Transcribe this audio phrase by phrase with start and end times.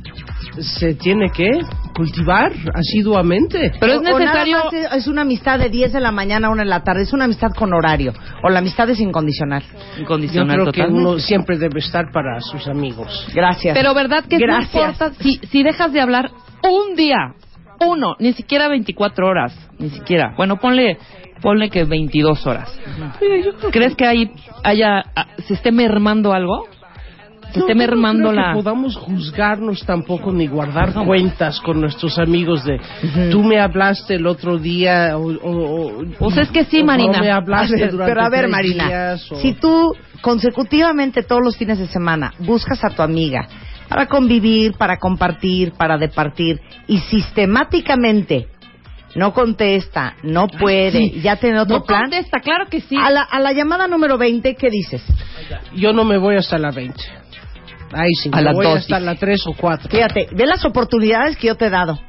[0.61, 1.51] se tiene que
[1.97, 3.73] cultivar asiduamente.
[3.81, 4.59] Pero es O- o nada necesario.
[4.65, 7.03] más es, es una amistad de 10 de la mañana a 1 de la tarde,
[7.03, 8.13] es una amistad con horario.
[8.43, 9.63] O la amistad es incondicional.
[9.97, 13.27] Yo Incondicional creo que uno siempre debe estar para sus amigos.
[13.35, 13.77] Gracias.
[13.77, 14.73] Pero verdad que Gracias.
[14.75, 16.31] no importa si, si dejas de hablar
[16.63, 17.35] un día,
[17.81, 20.35] uno, ni siquiera 24 horas, ni siquiera.
[20.37, 20.99] Bueno, ponle
[21.43, 22.73] ponle que 22 horas.
[23.71, 24.31] ¿Crees que ahí
[24.63, 26.67] haya ah, se esté mermando algo?
[27.53, 32.19] Se esté no mermando creo la que podamos juzgarnos tampoco ni guardar cuentas con nuestros
[32.19, 32.81] amigos de
[33.31, 37.13] tú me hablaste el otro día o, o- o- Pues es que sí, o Marina.
[37.19, 41.79] no me hablaste durante pero a ver, Marina, días, si tú consecutivamente todos los fines
[41.79, 43.47] de semana buscas a tu amiga
[43.95, 48.49] para convivir, para compartir, para departir y sistemáticamente
[49.15, 51.21] no contesta, no puede, sí.
[51.23, 52.97] ya tiene otro no plan, contesta, claro que sí.
[53.01, 55.01] a la, a la llamada número 20, ¿qué dices?
[55.77, 57.01] yo no me voy hasta la 20.
[57.93, 59.89] Ahí sí, A me las voy dos, hasta la 3 o 4.
[59.89, 62.01] Fíjate, ve las oportunidades que yo te he dado.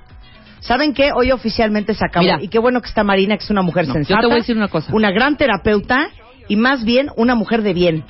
[0.62, 1.12] ¿Saben qué?
[1.16, 2.24] Hoy oficialmente se acabó.
[2.26, 2.40] Mira.
[2.42, 4.16] y qué bueno que está Marina, que es una mujer No, sensata.
[4.16, 4.92] yo te voy a decir una cosa.
[4.92, 6.08] Una gran terapeuta
[6.48, 8.04] y más bien una mujer de bien.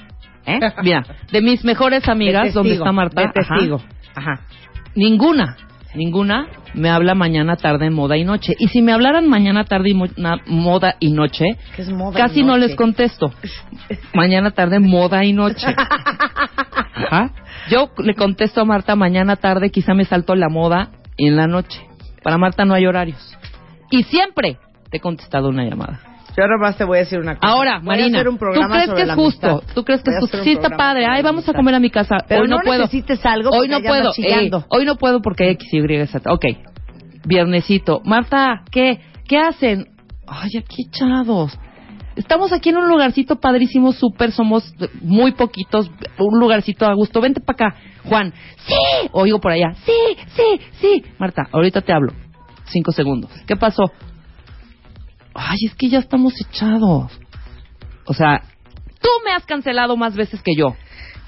[0.46, 0.60] ¿Eh?
[0.84, 3.82] Mira, de mis mejores amigas, De donde testigo, está Marta, De testigo.
[4.16, 4.42] Ajá.
[4.96, 5.58] ninguna,
[5.94, 8.54] ninguna me habla mañana, tarde, moda y noche.
[8.60, 11.46] Y si me hablaran mañana, tarde, y mo- na- moda y noche,
[11.76, 13.32] ¿Qué es moda y casi no les contesto.
[14.14, 15.68] Mañana, tarde, moda y noche.
[16.96, 17.32] Ajá.
[17.70, 21.80] Yo le contesto a Marta mañana, tarde, quizá me salto la moda en la noche.
[22.24, 23.38] Para Marta no hay horarios.
[23.90, 24.58] Y siempre
[24.90, 26.00] te he contestado una llamada.
[26.38, 27.48] Yo nomás te voy a decir una cosa.
[27.54, 29.48] Ahora, Voy a Marina, hacer un ¿tú crees sobre que es justo?
[29.48, 29.74] amistad.
[29.74, 30.44] ¿Tú crees que es justo?
[30.44, 31.06] Sí, está padre.
[31.06, 32.18] Ay, vamos a comer a mi casa.
[32.28, 32.82] Pero Hoy no, no puedo.
[32.82, 34.12] necesites algo Hoy no puedo.
[34.18, 36.32] Ey, hoy no puedo porque hay X, Y, Z.
[36.32, 36.46] Ok.
[37.26, 38.02] Viernesito.
[38.04, 39.00] Marta, ¿qué?
[39.28, 39.88] ¿Qué hacen?
[40.28, 41.58] Ay, aquí echados.
[42.16, 47.20] Estamos aquí en un lugarcito padrísimo, súper, somos muy poquitos, un lugarcito a gusto.
[47.20, 47.78] Vente para acá.
[48.06, 48.34] Juan,
[48.66, 49.10] sí.
[49.12, 49.92] Oigo por allá, sí,
[50.28, 51.04] sí, sí.
[51.20, 52.14] Marta, ahorita te hablo.
[52.68, 53.32] Cinco segundos.
[53.46, 53.92] ¿Qué pasó?
[55.36, 57.12] Ay, es que ya estamos echados.
[58.08, 58.42] O sea,
[59.02, 60.76] tú me has cancelado más veces que yo.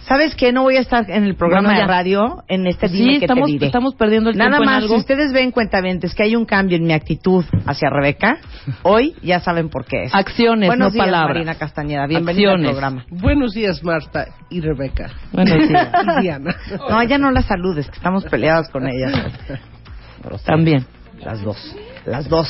[0.08, 0.54] ¿Sabes qué?
[0.54, 3.26] No voy a estar en el programa Bueno, de radio en este Sí, dime que
[3.26, 3.66] estamos, te diré.
[3.66, 4.94] estamos perdiendo el Nada tiempo en más, algo.
[4.96, 8.38] si ustedes ven cuentavientes que hay un cambio en mi actitud hacia Rebeca,
[8.84, 10.16] hoy ya saben por qué es.
[10.16, 11.36] Acciones, Buenos no días, palabras.
[11.36, 12.08] Marina Castañeda.
[12.08, 12.68] Bienvenida Acciones.
[12.70, 13.06] al programa.
[13.10, 15.12] Buenos días, Marta y Rebeca.
[15.34, 15.74] Bueno, sí,
[16.20, 16.56] Y Diana.
[16.90, 19.30] No, ya no la saludes, que estamos peleadas con ella.
[20.46, 20.86] también.
[21.20, 21.76] Las dos,
[22.06, 22.48] las dos.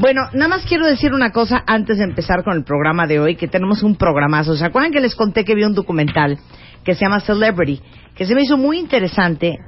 [0.00, 3.36] Bueno, nada más quiero decir una cosa antes de empezar con el programa de hoy,
[3.36, 4.56] que tenemos un programazo.
[4.56, 6.38] ¿Se acuerdan que les conté que vi un documental
[6.82, 7.82] que se llama Celebrity?
[8.14, 9.58] Que se me hizo muy interesante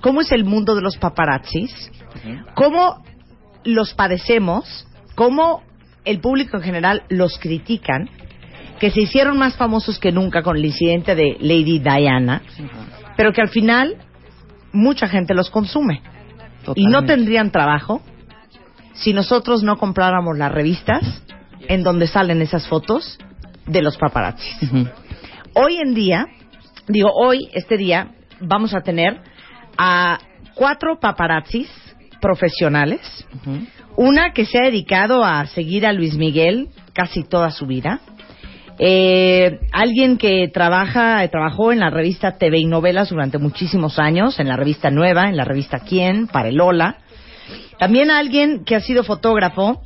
[0.00, 1.90] cómo es el mundo de los paparazzis,
[2.54, 3.02] cómo
[3.64, 5.64] los padecemos, cómo
[6.04, 8.08] el público en general los critican,
[8.78, 12.42] que se hicieron más famosos que nunca con el incidente de Lady Diana,
[13.16, 13.96] pero que al final
[14.72, 16.00] mucha gente los consume.
[16.76, 18.02] Y no tendrían trabajo
[19.00, 21.02] si nosotros no compráramos las revistas
[21.68, 23.18] en donde salen esas fotos
[23.66, 24.56] de los paparazzis.
[25.54, 26.26] Hoy en día,
[26.86, 29.20] digo hoy, este día, vamos a tener
[29.76, 30.18] a
[30.54, 31.68] cuatro paparazzis
[32.20, 33.00] profesionales.
[33.96, 38.00] Una que se ha dedicado a seguir a Luis Miguel casi toda su vida.
[38.78, 44.48] Eh, alguien que trabaja, trabajó en la revista TV y Novelas durante muchísimos años, en
[44.48, 46.98] la revista Nueva, en la revista Quién, para el Hola.
[47.80, 49.80] También alguien que ha sido fotógrafo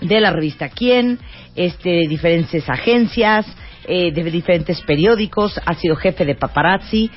[0.00, 1.18] de la revista Quién,
[1.54, 3.46] este, de diferentes agencias,
[3.86, 7.10] eh, de diferentes periódicos, ha sido jefe de paparazzi.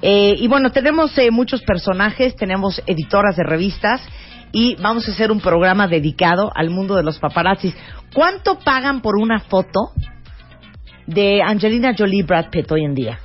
[0.00, 4.00] Eh, y bueno, tenemos eh, muchos personajes, tenemos editoras de revistas
[4.50, 7.76] y vamos a hacer un programa dedicado al mundo de los paparazzis.
[8.14, 9.90] ¿Cuánto pagan por una foto
[11.06, 13.18] de Angelina Jolie Brad Pitt hoy en día?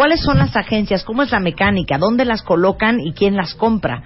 [0.00, 1.04] ¿Cuáles son las agencias?
[1.04, 1.98] ¿Cómo es la mecánica?
[1.98, 4.02] ¿Dónde las colocan y quién las compra?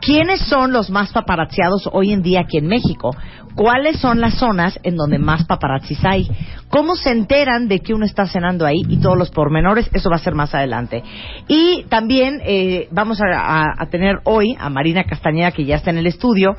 [0.00, 3.14] ¿Quiénes son los más paparazziados hoy en día aquí en México?
[3.54, 6.26] ¿Cuáles son las zonas en donde más paparazzis hay?
[6.70, 9.90] ¿Cómo se enteran de que uno está cenando ahí y todos los pormenores?
[9.92, 11.02] Eso va a ser más adelante.
[11.48, 15.90] Y también eh, vamos a, a- a tener hoy a Marina Castañeda, que ya está
[15.90, 16.56] en el estudio,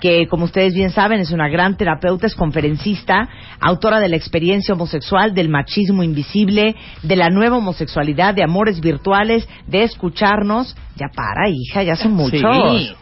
[0.00, 3.28] que como ustedes bien saben es una gran terapeuta, es conferencista,
[3.60, 9.48] autora de la experiencia homosexual, del machismo invisible, de la nueva homosexualidad, de amores virtuales,
[9.66, 10.76] de escucharnos.
[10.98, 12.40] Ya para, hija, ya son muchos.
[12.40, 12.94] Sí.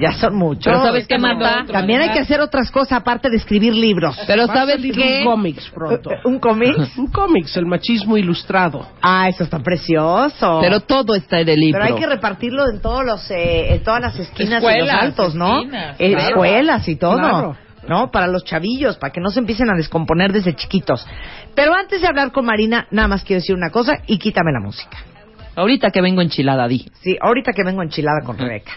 [0.00, 0.64] Ya son muchos.
[0.64, 1.64] Pero ¿sabes qué, Marta?
[1.70, 4.16] También hay que hacer otras cosas aparte de escribir libros.
[4.26, 5.18] Pero ¿sabes qué?
[5.18, 6.10] un cómics pronto.
[6.24, 6.76] ¿Un cómic?
[6.96, 8.86] un cómics, el machismo ilustrado.
[9.02, 10.58] Ah, eso está precioso.
[10.60, 11.80] Pero todo está en el libro.
[11.82, 15.02] Pero hay que repartirlo en todos los, eh, en todas las esquinas y los Escuelas,
[15.02, 15.58] altos, ¿no?
[15.58, 16.28] esquinas, Eh, claro.
[16.28, 17.16] Escuelas y todo.
[17.18, 17.56] Claro.
[17.88, 18.10] ¿No?
[18.10, 21.04] Para los chavillos, para que no se empiecen a descomponer desde chiquitos.
[21.54, 24.60] Pero antes de hablar con Marina, nada más quiero decir una cosa y quítame la
[24.60, 24.98] música.
[25.56, 26.90] Ahorita que vengo enchilada, di.
[27.02, 28.72] Sí, ahorita que vengo enchilada con Rebeca.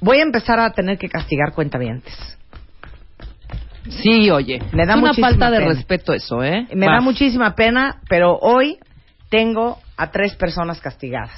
[0.00, 2.14] Voy a empezar a tener que castigar cuentavientes.
[3.88, 4.60] Sí, oye.
[4.72, 5.72] Me da es una falta de pena.
[5.72, 6.66] respeto eso, ¿eh?
[6.74, 8.78] Me da muchísima pena, pero hoy
[9.30, 11.32] tengo a tres personas castigadas.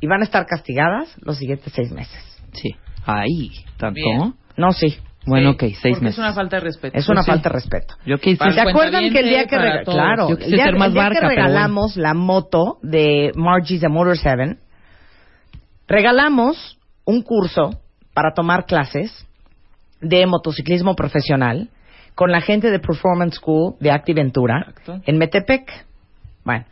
[0.00, 2.20] Y van a estar castigadas los siguientes seis meses.
[2.52, 2.76] Sí.
[3.04, 3.94] Ahí, ¿tanto?
[3.94, 4.34] Bien.
[4.56, 4.96] No, sí.
[5.26, 6.14] Bueno, Sí, ok, seis porque meses.
[6.14, 6.98] Es una falta de respeto.
[6.98, 7.30] Es una Pues sí.
[7.30, 7.94] falta de respeto.
[8.04, 11.20] Yo ¿Se acuerdan que el día que, rega- claro, Yo el día, el día barca,
[11.20, 14.56] que regalamos la moto de Margie's de Motor 7,
[15.86, 17.70] regalamos un curso
[18.14, 19.26] para tomar clases
[20.00, 21.68] de motociclismo profesional
[22.14, 25.00] con la gente de Performance School de Activentura Exacto.
[25.06, 25.86] en Metepec.
[26.44, 26.64] Bueno,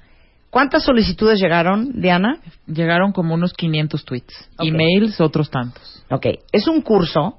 [0.50, 2.38] ¿cuántas solicitudes llegaron, Diana?
[2.66, 4.50] Llegaron como unos 500 tweets.
[4.58, 4.66] Ok.
[4.66, 6.04] Emails, otros tantos.
[6.10, 7.38] Ok, es un curso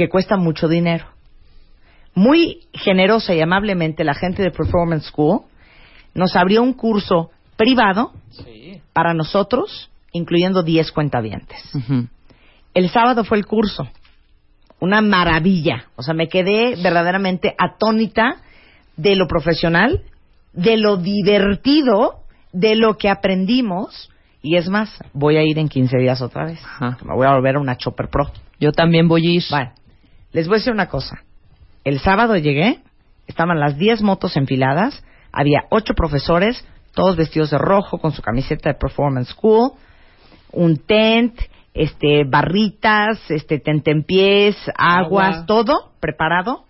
[0.00, 1.04] que cuesta mucho dinero.
[2.14, 5.42] Muy generosa y amablemente la gente de Performance School
[6.14, 8.80] nos abrió un curso privado Sí.
[8.94, 11.58] para nosotros, incluyendo 10 cuentavientes.
[12.72, 13.90] El sábado fue el curso.
[14.80, 15.84] Una maravilla.
[15.96, 18.36] O sea, me quedé verdaderamente atónita
[18.96, 20.00] de lo profesional,
[20.54, 22.20] de lo divertido,
[22.54, 24.10] de lo que aprendimos.
[24.40, 26.58] Y es más, voy a ir en 15 días otra vez.
[26.64, 26.96] Ajá.
[27.04, 28.30] Me voy a volver a una Chopper Pro.
[28.58, 29.42] Yo también voy a ir.
[29.50, 29.72] Bueno,
[30.32, 31.22] les voy a decir una cosa.
[31.84, 32.80] El sábado llegué,
[33.26, 38.70] estaban las 10 motos enfiladas, había 8 profesores, todos vestidos de rojo con su camiseta
[38.70, 39.72] de Performance School,
[40.52, 41.38] un tent,
[41.72, 45.46] este, barritas, este, tentempiés, aguas, Agua.
[45.46, 46.64] todo preparado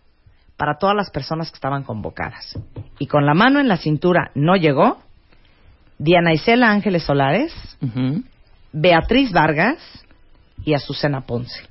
[0.56, 2.58] para todas las personas que estaban convocadas.
[2.98, 4.98] Y con la mano en la cintura no llegó
[5.98, 7.52] Diana Isela Ángeles Solares.
[8.72, 9.78] Beatriz Vargas
[10.64, 11.69] y Azucena Ponce.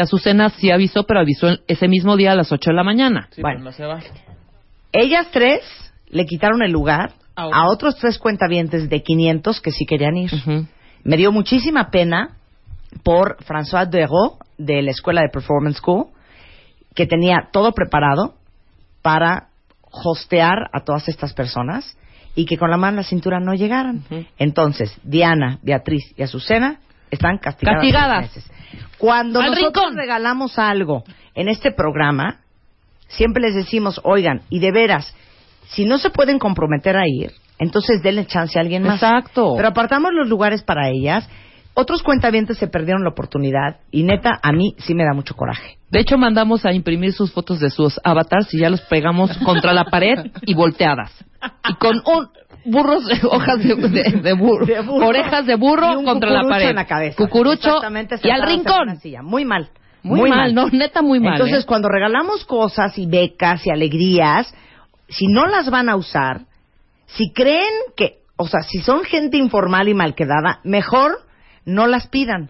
[0.00, 2.82] Que Azucena sí avisó, pero avisó el- ese mismo día a las 8 de la
[2.82, 3.28] mañana.
[3.32, 3.64] Sí, Bueno.
[3.64, 4.00] no se va.
[4.92, 5.60] Ellas tres
[6.08, 7.98] le quitaron el lugar A a, otros.
[7.98, 10.30] tres cuentavientes de 500 que sí querían ir.
[11.04, 12.30] Me dio muchísima pena
[13.02, 16.06] por François Dero de la Escuela de Performance School,
[16.94, 18.36] que tenía todo preparado
[19.02, 19.48] para
[19.92, 21.94] hostear a todas estas personas
[22.34, 24.02] y que con la mano en la cintura no llegaran.
[24.38, 26.78] Entonces, Diana, Beatriz y Azucena
[27.10, 27.80] están castigadas.
[27.82, 28.22] Castigadas.
[28.22, 28.50] meses.
[28.98, 29.96] Cuando Al nosotros rincón.
[29.96, 32.40] regalamos algo en este programa,
[33.08, 35.14] siempre les decimos, oigan, y de veras,
[35.68, 39.02] si no se pueden comprometer a ir, entonces denle chance a alguien más.
[39.02, 39.54] Exacto.
[39.56, 41.28] Pero apartamos los lugares para ellas.
[41.74, 45.78] Otros cuentavientes se perdieron la oportunidad y neta, a mí sí me da mucho coraje.
[45.88, 49.72] De hecho, mandamos a imprimir sus fotos de sus avatars y ya los pegamos contra
[49.72, 51.12] la pared y volteadas.
[51.68, 52.28] Y con un
[52.64, 55.06] burros, hojas de, de- de burro, De burro.
[55.08, 56.68] orejas de burro Y un contra la cucurucho pared.
[56.70, 57.16] en la cabeza.
[57.16, 57.80] Cucurucho
[58.22, 58.98] y al rincón.
[59.24, 59.68] Muy mal.
[60.02, 61.34] Muy, mal, no, neta muy mal.
[61.34, 61.66] Entonces, ¿eh?
[61.66, 64.50] cuando regalamos cosas y becas y alegrías,
[65.08, 66.42] si no las van a usar,
[67.06, 71.18] si creen que, o sea, si son gente informal y mal quedada, mejor
[71.66, 72.48] no las pidan,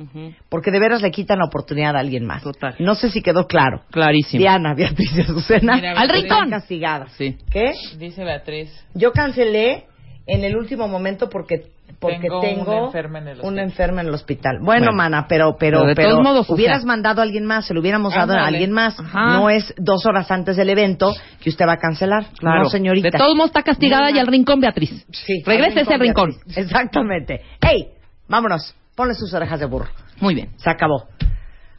[0.49, 2.45] porque de veras le quitan la oportunidad a alguien más.
[2.45, 2.76] Total.
[2.79, 3.83] No sé si quedó claro.
[3.90, 4.38] Clarísimo.
[4.38, 6.50] Diana, Beatriz y Azucena Mira, Al rincón.
[6.50, 7.12] castigadas.
[7.19, 7.37] Sí.
[7.50, 7.73] ¿Qué?
[7.99, 8.71] Dice Beatriz.
[8.95, 9.87] Yo cancelé
[10.32, 13.52] en el último momento porque porque Tengo tengo, una enferma en el hospital.
[13.52, 14.58] una enferma en el hospital.
[14.62, 14.96] Bueno, Bueno.
[14.96, 17.66] mana, pero, pero, Pero de pero todos modos, o hubieras sea- mandado a alguien más,
[17.66, 18.99] se lo hubiéramos dado a alguien más.
[18.99, 19.34] Ajá.
[19.34, 22.26] No es dos horas antes del evento que usted va a cancelar.
[22.38, 22.62] Claro.
[22.62, 23.10] No, señorita.
[23.10, 25.04] De todos modos está castigada y al rincón, Beatriz.
[25.10, 26.30] Sí, Regrese ese rincón.
[26.30, 26.56] Beatriz.
[26.58, 27.42] Exactamente.
[27.60, 27.88] ¡Ey!
[28.28, 28.75] Vámonos.
[28.94, 29.88] Ponle sus orejas de burro.
[30.20, 30.50] Muy bien.
[30.56, 31.04] Se acabó.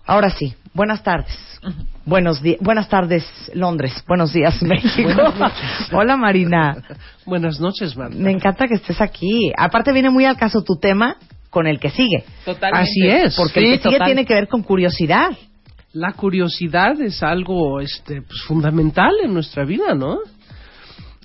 [0.05, 0.53] Ahora sí.
[0.73, 1.35] Buenas tardes.
[2.11, 2.57] Buenos días.
[2.59, 4.03] Buenas tardes, Londres.
[4.05, 5.09] Buenos días, México.
[5.93, 6.75] Hola, Marina.
[7.25, 8.17] Buenas noches, Marta.
[8.17, 9.53] Me encanta que estés aquí.
[9.57, 11.15] Aparte viene muy al caso tu tema
[11.49, 12.25] con el que sigue.
[12.43, 12.89] Totalmente.
[12.89, 13.37] Así es.
[13.37, 15.29] Porque Sí, el que sigue tiene que ver con curiosidad.
[15.93, 20.17] La curiosidad es algo este, pues, fundamental en nuestra vida, ¿no?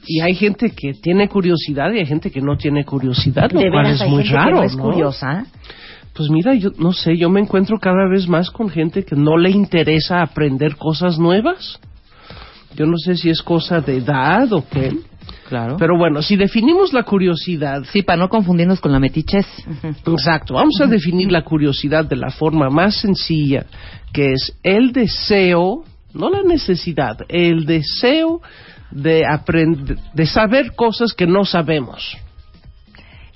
[0.07, 3.71] Y hay gente que tiene curiosidad y hay gente que no tiene curiosidad, lo de
[3.71, 4.83] cual veras es hay muy gente raro, que no es ¿no?
[4.85, 5.47] curiosa.
[6.17, 9.37] Pues mira, yo no sé, yo me encuentro cada vez más con gente que no
[9.37, 11.79] le interesa aprender cosas nuevas.
[12.75, 14.97] Yo no sé si es cosa de edad o qué.
[15.49, 15.77] Claro.
[15.79, 19.47] Pero bueno, si definimos la curiosidad, sí, para no confundirnos con la metichez.
[20.07, 23.67] exacto, vamos a definir la curiosidad de la forma más sencilla,
[24.13, 28.41] que es el deseo, no la necesidad, el deseo
[28.91, 32.17] de aprender, de saber cosas que no sabemos.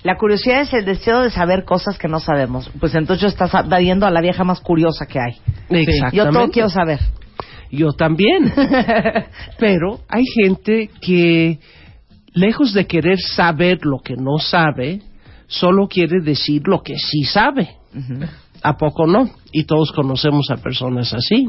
[0.03, 2.69] La curiosidad es el deseo de saber cosas que no sabemos.
[2.79, 5.33] Pues entonces estás viendo a la vieja más curiosa que hay.
[5.69, 6.17] Exactamente.
[6.17, 6.99] Yo todo quiero saber.
[7.69, 8.51] Yo también.
[9.59, 11.59] Pero hay gente que,
[12.33, 15.01] lejos de querer saber lo que no sabe,
[15.47, 17.69] solo quiere decir lo que sí sabe.
[18.63, 19.29] ¿A poco no?
[19.51, 21.47] Y todos conocemos a personas así.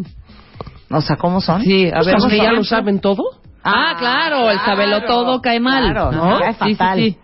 [0.90, 1.62] O sea, ¿cómo son?
[1.62, 2.16] Sí, a Pues ver.
[2.20, 3.22] un ya lo saben todo.
[3.64, 5.84] Ah, claro, el sabelo todo cae mal.
[5.92, 6.38] Claro, ¿no?
[6.38, 6.98] cae Sí, sí, fatal.
[6.98, 7.16] sí.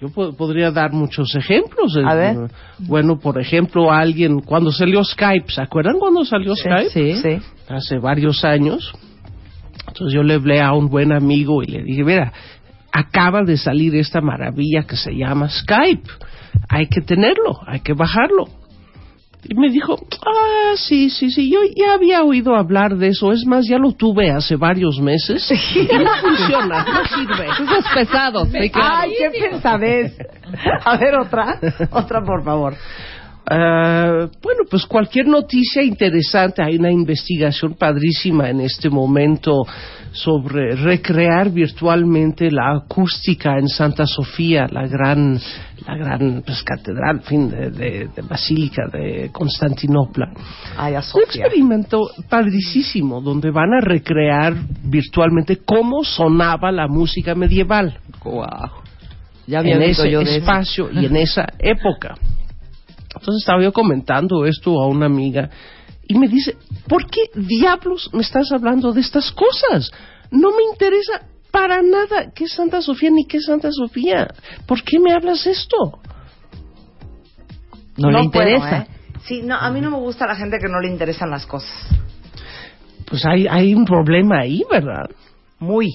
[0.00, 1.94] Yo po- podría dar muchos ejemplos.
[1.96, 2.50] A Eh, ver.
[2.78, 6.88] Bueno, por ejemplo, alguien, cuando salió Skype, ¿se acuerdan cuando salió Skype?
[6.90, 7.14] sí.
[7.16, 7.38] Sí.
[7.68, 8.92] hace varios años.
[9.86, 12.32] Entonces yo le hablé a un buen amigo y le dije, mira,
[12.92, 16.08] acaba de salir esta maravilla que se llama Skype.
[16.68, 18.46] Hay que tenerlo, hay que bajarlo.
[19.48, 23.32] Y me dijo, ah, sí, sí, sí, yo ya había oído hablar de eso.
[23.32, 25.50] Es más, ya lo tuve hace varios meses.
[25.74, 27.46] Y no funciona, no sirve.
[27.50, 28.48] Esos pesados.
[28.50, 28.96] sí, claro.
[28.98, 30.18] Ay, qué pensadez.
[30.84, 31.58] A ver, otra.
[31.90, 32.74] Otra, por favor.
[33.46, 39.64] Ah, bueno, pues cualquier noticia interesante, hay una investigación padrísima en este momento
[40.12, 45.38] sobre recrear virtualmente la acústica en Santa Sofía, la gran,
[45.86, 50.32] la gran pues, catedral, en fin, de, de- de basílica de Constantinopla.
[50.76, 54.54] Ay, Un experimento padricísimo donde van a recrear
[54.84, 58.70] virtualmente cómo sonaba la música medieval Guau.
[59.46, 60.38] Ya había en ese yo de eso.
[60.38, 62.14] espacio y en esa época.
[63.20, 65.50] Entonces estaba yo comentando esto a una amiga
[66.08, 66.56] y me dice,
[66.88, 69.90] ¿por qué diablos me estás hablando de estas cosas?
[70.30, 74.26] No me interesa para nada qué es Santa Sofía ni qué es Santa Sofía.
[74.66, 76.00] ¿Por qué me hablas esto?
[77.98, 78.78] No, le puedo, interesa.
[78.78, 78.86] ¿eh?
[79.24, 81.70] Sí, no, a mí no me gusta la gente que no le interesan las cosas.
[83.06, 85.10] Pues hay, hay un problema ahí, ¿verdad?
[85.58, 85.90] Muy.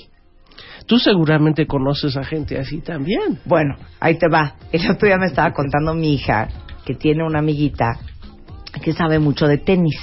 [0.86, 3.40] Tú seguramente conoces a gente así también.
[3.46, 4.56] Bueno, ahí te va.
[4.72, 6.48] El otro día me estaba contando mi hija
[6.86, 8.00] que tiene una amiguita
[8.82, 10.00] que sabe mucho de tenis.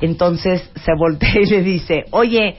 [0.00, 2.56] Entonces se voltea y le dice, oye,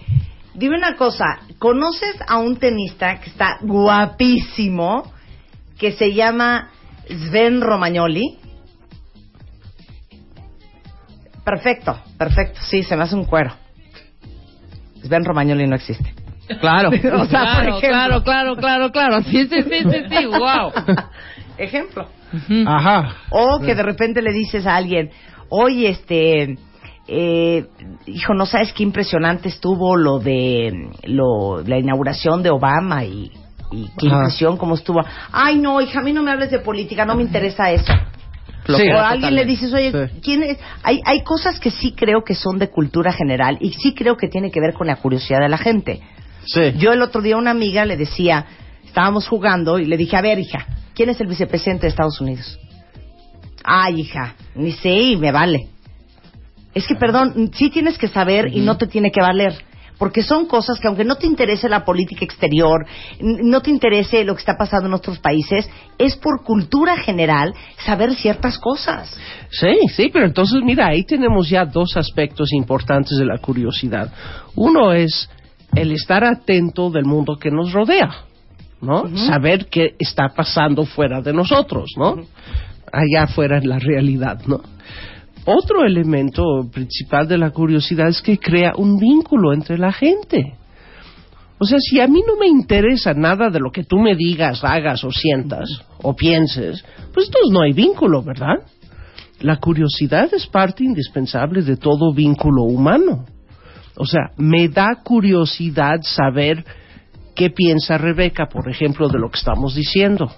[0.54, 5.12] dime una cosa, ¿conoces a un tenista que está guapísimo
[5.78, 6.70] que se llama
[7.08, 8.38] Sven Romagnoli?
[11.44, 13.54] Perfecto, perfecto, sí, se me hace un cuero.
[15.04, 16.14] Sven Romagnoli no existe.
[16.60, 16.90] Claro.
[17.20, 19.24] O sea, por claro, claro, claro, claro, claro.
[19.24, 20.26] Sí, sí, sí, sí, sí.
[20.26, 20.72] Wow.
[21.58, 22.08] Ejemplo.
[22.66, 23.16] Ajá.
[23.30, 25.10] O que de repente le dices a alguien,
[25.50, 26.58] oye, este,
[27.08, 27.66] eh,
[28.08, 33.32] hijo, no sabes qué impresionante estuvo lo de lo, la inauguración de Obama y,
[33.72, 34.18] y qué Ajá.
[34.18, 35.04] impresión cómo estuvo.
[35.32, 37.94] Ay, no, hija, a mí no me hables de política, no me interesa eso.
[38.68, 38.90] Sí.
[38.90, 40.20] o a alguien le dices, oye, Sí.
[40.24, 40.58] ¿quién es?
[40.82, 44.28] Hay, hay cosas que sí creo que son de cultura general y sí creo que
[44.28, 46.02] tiene que ver con la curiosidad de la gente.
[46.48, 46.74] Sí.
[46.78, 48.46] Yo el otro día a una amiga le decía,
[48.84, 50.66] estábamos jugando y le dije, a ver, hija,
[50.96, 52.58] ¿quién es el vicepresidente de Estados Unidos?
[53.64, 55.68] Ay, hija, ni sé y me vale.
[56.74, 59.54] Es que, perdón, sí tienes que saber y no te tiene que valer.
[59.98, 62.86] Porque son cosas que aunque no te interese la política exterior,
[63.22, 67.54] no te interese lo que está pasando en otros países, es por cultura general
[67.86, 69.18] saber ciertas cosas.
[69.50, 74.12] Sí, sí, pero entonces mira, ahí tenemos ya dos aspectos importantes de la curiosidad.
[74.56, 75.30] Uno es
[75.74, 78.26] el estar atento del mundo que nos rodea,
[78.82, 79.16] ¿no?
[79.18, 82.16] Saber qué está pasando fuera de nosotros, ¿no?
[82.92, 84.62] Allá fuera en la realidad, ¿no?
[85.46, 90.56] Otro elemento principal de la curiosidad es que crea un vínculo entre la gente.
[91.58, 94.64] O sea, si a mí no me interesa nada de lo que tú me digas,
[94.64, 95.70] hagas o sientas
[96.02, 98.56] o pienses, pues entonces no hay vínculo, ¿verdad?
[99.40, 103.26] La curiosidad es parte indispensable de todo vínculo humano.
[103.98, 106.66] O sea, me da curiosidad saber
[107.36, 110.32] qué piensa Rebeca, por ejemplo, de lo que estamos diciendo.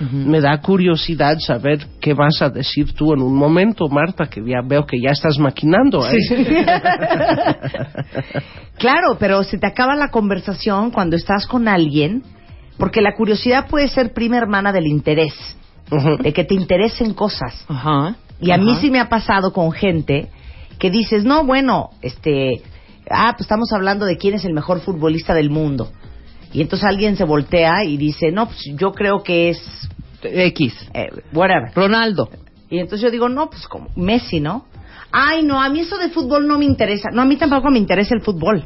[0.00, 4.60] Me da curiosidad saber qué vas a decir tú en un momento, Marta, que ya
[4.66, 6.04] veo que ya estás maquinando.
[6.06, 6.66] ¿eh?
[8.76, 12.24] Claro, pero se te acaba la conversación cuando estás con alguien,
[12.76, 15.32] porque la curiosidad puede ser prima hermana del interés,
[16.20, 17.64] de que te interesen cosas.
[18.40, 20.28] Y a mí sí me ha pasado con gente
[20.80, 22.62] que dices, no, bueno, este,
[23.08, 25.92] ah, pues estamos hablando de quién es el mejor futbolista del mundo.
[26.54, 29.88] Y entonces alguien se voltea y dice, no, pues yo creo que es,
[30.22, 30.72] X.
[30.94, 31.72] eh, whatever.
[31.74, 32.30] Ronaldo.
[32.70, 34.64] Y entonces yo digo, no, pues como Messi, ¿no?
[35.12, 37.10] Ay, no, a mí eso de fútbol no me interesa.
[37.12, 38.64] No, a mí tampoco me interesa el fútbol.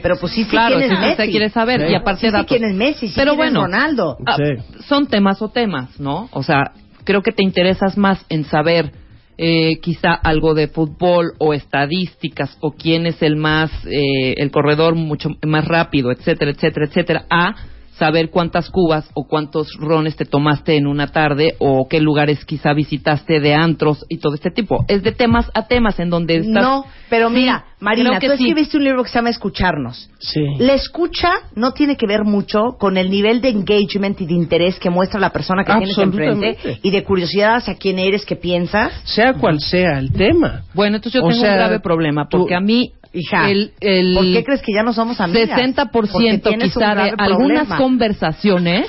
[0.00, 1.30] Pero pues sí, sí, Claro, quién si es usted Messi.
[1.32, 1.80] quiere saber.
[1.86, 1.92] Sí.
[1.92, 4.16] Y aparte Sí, quién es Messi, sí, Pero quién es bueno, Ronaldo.
[4.26, 4.82] ah, Sí.
[4.84, 6.28] son temas o temas, ¿no?
[6.32, 6.72] O sea,
[7.04, 8.92] creo que te interesas más en saber
[9.38, 14.96] eh, quizá algo de fútbol o estadísticas o quién es el más, eh, el corredor
[14.96, 17.54] mucho más rápido, etcétera, etcétera, etcétera, a
[17.98, 22.72] saber cuántas cubas o cuántos rones te tomaste en una tarde o qué lugares quizá
[22.72, 24.84] visitaste de antros y todo este tipo.
[24.88, 26.62] Es de temas a temas en donde estás...
[26.62, 28.44] No, pero Sí, mira, Marina, creo que tú sí.
[28.48, 30.10] escribiste un libro que se llama Escucharnos.
[30.20, 30.40] Sí.
[30.58, 34.78] La escucha no tiene que ver mucho con el nivel de engagement y de interés
[34.78, 38.92] que muestra la persona que tienes enfrente y de curiosidad hacia quién eres, qué piensas.
[39.04, 40.62] Sea cual sea el tema.
[40.74, 43.72] Bueno, entonces yo O tengo sea, un grave problema, tú- porque a mí Hija, el,
[43.80, 45.48] el ¿por qué crees que ya no somos amigas?
[45.92, 47.76] Porque 60% tienes un quizá de algunas problema.
[47.78, 48.86] conversaciones,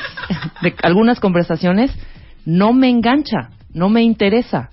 [0.61, 1.91] de algunas conversaciones,
[2.45, 4.69] no me engancha, no me interesa.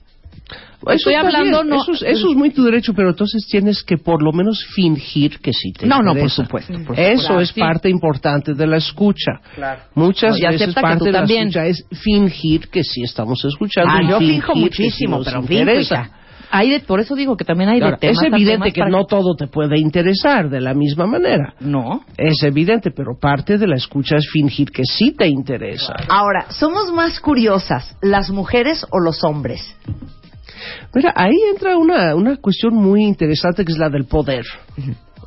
[0.89, 3.97] Estoy está hablando, no- Eso es, eso es muy tu derecho, pero entonces tienes que
[3.99, 6.43] por lo menos fingir que sí te No, no, por interesa.
[6.45, 7.41] supuesto, por Eso supuesto.
[7.41, 7.61] es Sí.
[7.61, 9.33] parte importante de la escucha.
[9.95, 11.49] Muchas No, veces parte de la también.
[11.49, 13.91] escucha es fingir que sí estamos escuchando.
[13.93, 15.95] Ah, y yo finjo que sí muchísimo, nos pero finjo, interesa.
[15.95, 16.11] hija.
[16.51, 18.81] Hay de, por eso digo que también hay Ahora, de temas es evidente temas que
[18.81, 21.55] para- no todo te puede interesar de la misma manera.
[21.61, 22.05] No.
[22.17, 25.95] Es evidente, pero parte de la escucha es fingir que sí te interesa.
[26.09, 29.61] Ahora, ¿somos más curiosas las mujeres o los hombres?
[30.95, 34.45] Mira, ahí entra una, una cuestión muy interesante que es la del poder.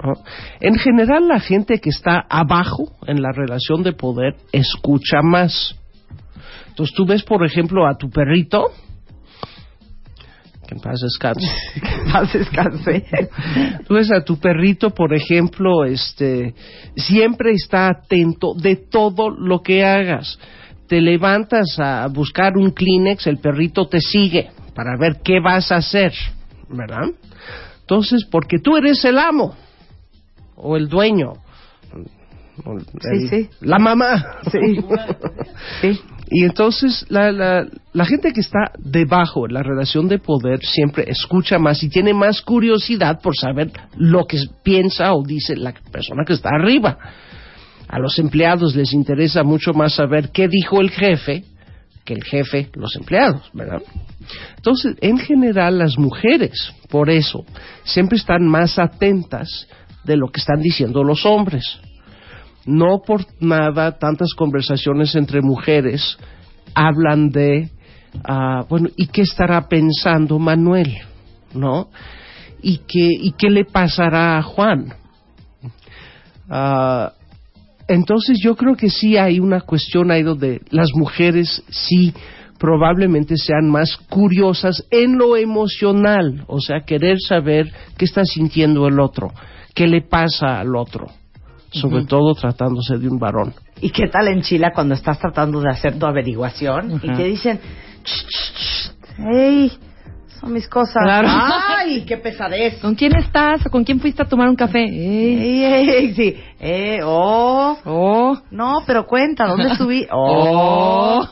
[0.04, 0.14] ¿no?
[0.62, 5.76] En general, la gente que está abajo en la relación de poder escucha más.
[6.70, 8.68] Entonces, tú ves, por ejemplo, a tu perrito,
[10.70, 11.48] que en paz descanse.
[12.14, 13.06] Más descanse.
[13.88, 16.54] Tú ves a tu perrito, por ejemplo, este,
[16.96, 20.38] siempre está atento de todo lo que hagas.
[20.88, 25.78] Te levantas a buscar un Kleenex, el perrito te sigue para ver qué vas a
[25.78, 26.14] hacer,
[26.70, 27.10] ¿verdad?
[27.82, 29.56] Entonces, porque tú eres el amo
[30.56, 31.34] o el dueño.
[32.64, 32.86] o el-
[33.22, 33.50] Sí, sí.
[33.62, 34.38] La mamá.
[34.52, 34.60] Sí.
[35.82, 36.00] Sí.
[36.32, 41.06] Y entonces la, la, la gente que está debajo en la relación de poder siempre
[41.08, 46.24] escucha más y tiene más curiosidad por saber lo que piensa o dice la persona
[46.26, 46.98] que está arriba.
[47.88, 51.44] A los empleados les interesa mucho más saber qué dijo el jefe
[52.06, 53.82] que el jefe los empleados, ¿verdad?
[54.56, 57.46] Entonces, en general, las mujeres, por eso,
[57.84, 59.68] siempre están más atentas
[60.06, 61.80] de lo que están diciendo los hombres
[62.66, 66.18] no por nada tantas conversaciones entre mujeres
[66.76, 67.70] hablan de,
[68.24, 70.98] ah, bueno, ¿y qué estará pensando Manuel?
[71.54, 71.90] ¿No?
[72.62, 74.94] ¿Y qué, y qué le pasará a Juan?
[76.50, 77.14] Ah,
[77.88, 82.14] entonces yo creo que sí hay una cuestión ahí donde las mujeres sí
[82.60, 89.00] probablemente sean más curiosas en lo emocional, o sea, querer saber qué está sintiendo el
[89.00, 89.32] otro,
[89.74, 91.08] qué le pasa al otro,
[91.72, 93.54] sobre todo tratándose de un varón.
[93.82, 97.60] ¿Y qué tal en Chile cuando estás tratando de hacer tu averiguación y te dicen,
[98.04, 99.72] "Ch, ch, ch, hey,
[100.40, 101.04] son mis cosas.
[101.04, 101.28] Claro.
[101.30, 102.80] ¡Ay, qué pesadez!
[102.80, 103.62] ¿Con quién estás?
[103.70, 104.84] ¿Con quién fuiste a tomar un café?
[104.86, 105.64] Ey.
[105.66, 106.36] Ey, ey, sí.
[106.62, 107.78] Eh, oh.
[107.86, 108.38] Oh.
[108.50, 110.08] No, pero cuenta, ¿dónde estuviste?
[110.14, 111.28] Oh.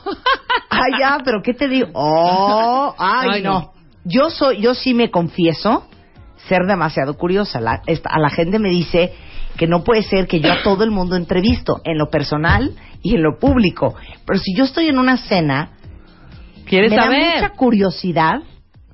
[0.70, 1.88] Ay, ya, pero ¿qué te digo?
[1.94, 2.94] Oh.
[2.98, 3.52] Ay, Ay, no.
[3.54, 3.72] no.
[4.04, 5.86] Yo soy, yo sí me confieso
[6.50, 7.60] ser demasiado curiosa.
[7.62, 9.14] La- esta- a la gente me dice
[9.58, 13.16] que no puede ser que yo a todo el mundo entrevisto, en lo personal y
[13.16, 13.96] en lo público.
[14.26, 15.72] Pero si yo estoy en una cena,
[16.66, 17.20] ¿Quieres me saber?
[17.20, 18.42] da mucha curiosidad,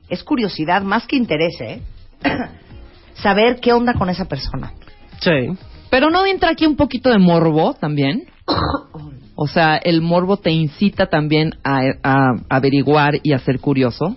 [0.10, 1.82] es curiosidad más que interés, ¿eh?
[3.16, 4.74] saber qué onda con esa persona.
[5.20, 5.50] Sí.
[5.90, 8.26] Pero no entra aquí un poquito de morbo también.
[9.36, 14.16] O sea, el morbo te incita también a, a averiguar y a ser curioso.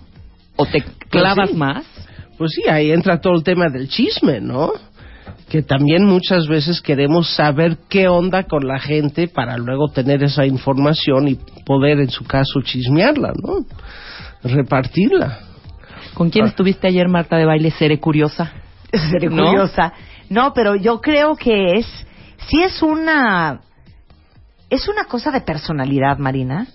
[0.55, 1.55] O te clavas sí.
[1.55, 1.85] más.
[2.37, 4.73] Pues sí, ahí entra todo el tema del chisme, ¿no?
[5.49, 10.45] Que también muchas veces queremos saber qué onda con la gente para luego tener esa
[10.45, 13.65] información y poder, en su caso, chismearla, ¿no?
[14.43, 15.39] Repartirla.
[16.13, 17.71] ¿Con quién estuviste ayer, Marta de baile?
[17.71, 18.51] Seré curiosa.
[18.91, 19.45] Seré ¿No?
[19.45, 19.93] curiosa.
[20.29, 21.85] No, pero yo creo que es,
[22.47, 23.61] sí es una,
[24.69, 26.67] es una cosa de personalidad, Marina.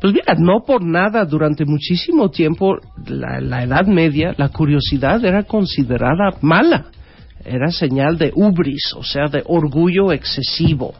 [0.00, 2.76] Pues mira, no por nada, durante muchísimo tiempo,
[3.06, 6.86] la, la Edad Media, la curiosidad era considerada mala.
[7.44, 10.94] Era señal de ubris, o sea, de orgullo excesivo.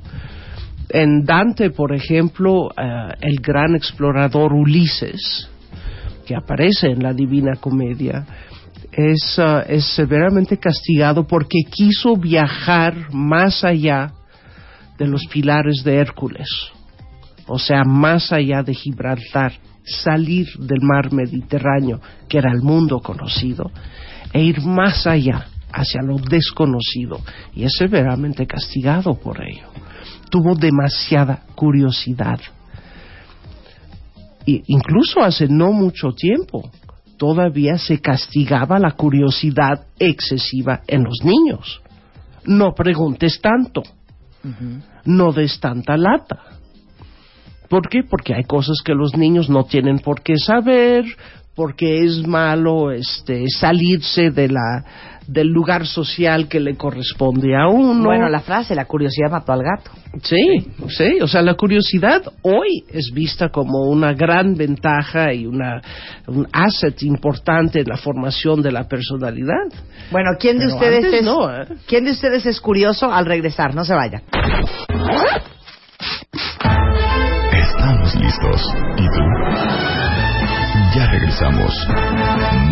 [0.88, 5.48] En Dante, por ejemplo, eh, el gran explorador Ulises,
[6.26, 8.26] que aparece en la Divina Comedia,
[8.92, 14.12] es, ah, es severamente castigado porque quiso viajar más allá
[14.98, 16.46] de los pilares de Hércules,
[17.46, 19.52] o sea, más allá de Gibraltar,
[19.84, 23.70] salir del mar Mediterráneo, que era el mundo conocido,
[24.32, 27.20] e ir más allá, hacia lo desconocido,
[27.54, 29.68] y es severamente castigado por ello.
[30.30, 32.40] Tuvo demasiada curiosidad.
[34.46, 36.70] Y incluso hace no mucho tiempo,
[37.16, 41.80] todavía se castigaba la curiosidad excesiva en los niños.
[42.44, 43.82] No preguntes tanto,
[45.04, 46.40] no des tanta lata.
[47.68, 48.02] ¿Por qué?
[48.08, 51.04] Porque hay cosas que los niños no tienen por qué saber,
[51.54, 54.84] porque es malo este salirse de la
[55.26, 58.04] del lugar social que le corresponde a uno.
[58.04, 59.90] Bueno, la frase, la curiosidad mató al gato.
[60.22, 65.80] Sí, sí, o sea, la curiosidad hoy es vista como una gran ventaja y una,
[66.28, 69.68] un asset importante en la formación de la personalidad.
[70.10, 71.66] Bueno, ¿quién de Pero ustedes es, no, ¿eh?
[71.86, 73.74] quién de ustedes es curioso al regresar?
[73.74, 74.22] No se vayan.
[77.52, 78.62] Estamos listos.
[78.96, 79.20] ¿Y tú?
[80.96, 81.88] Ya regresamos.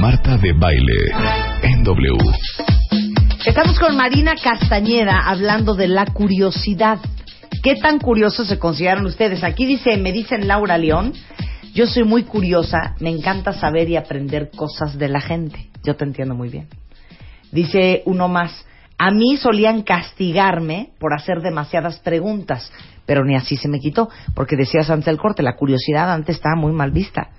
[0.01, 2.17] Marta de Baile en W.
[3.47, 6.99] Estamos con Marina Castañeda hablando de la curiosidad.
[7.63, 9.45] ¿Qué tan curiosos se consideran ustedes?
[9.45, 11.13] Aquí dice, me dicen Laura León,
[11.73, 15.71] yo soy muy curiosa, me encanta saber y aprender cosas de la gente.
[15.85, 16.69] Yo te entiendo muy bien.
[17.53, 18.67] Dice uno más,
[18.99, 22.73] a mí solían castigarme por hacer demasiadas preguntas,
[23.07, 26.57] pero ni así se me quitó, porque decías antes del corte, la curiosidad antes estaba
[26.57, 27.31] muy mal vista.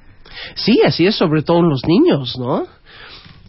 [0.55, 2.65] Sí, así es, sobre todo en los niños, ¿no?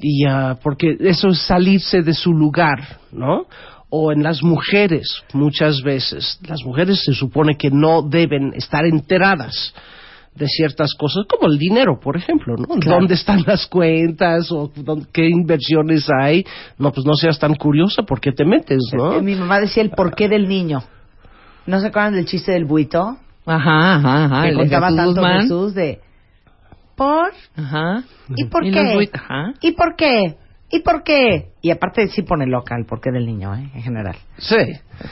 [0.00, 3.46] Y ah, porque eso es salirse de su lugar, ¿no?
[3.90, 6.38] O en las mujeres, muchas veces.
[6.46, 9.72] Las mujeres se supone que no deben estar enteradas
[10.34, 12.66] de ciertas cosas, como el dinero, por ejemplo, ¿no?
[12.84, 16.44] ¿Dónde están las cuentas o dónde- qué inversiones hay?
[16.76, 19.14] No, pues no seas tan curiosa porque te metes, ¿no?
[19.14, 20.82] Eh, Mi mamá decía el porqué del niño.
[21.66, 23.16] ¿No se acuerdan del chiste del buito?
[23.46, 24.48] Ajá, ajá, ajá.
[24.48, 25.42] que contaba tanto Guzmán.
[25.42, 26.00] Jesús de
[26.96, 27.32] ¿por?
[27.56, 28.04] Ajá.
[28.36, 28.82] ¿Y por Y qué?
[28.82, 29.54] los buit- ajá.
[29.60, 30.36] ¿Y por qué?
[30.70, 31.50] ¿Y por qué?
[31.62, 33.70] Y aparte sí pone loca el porqué del niño, ¿eh?
[33.74, 34.16] en general.
[34.38, 34.56] Sí.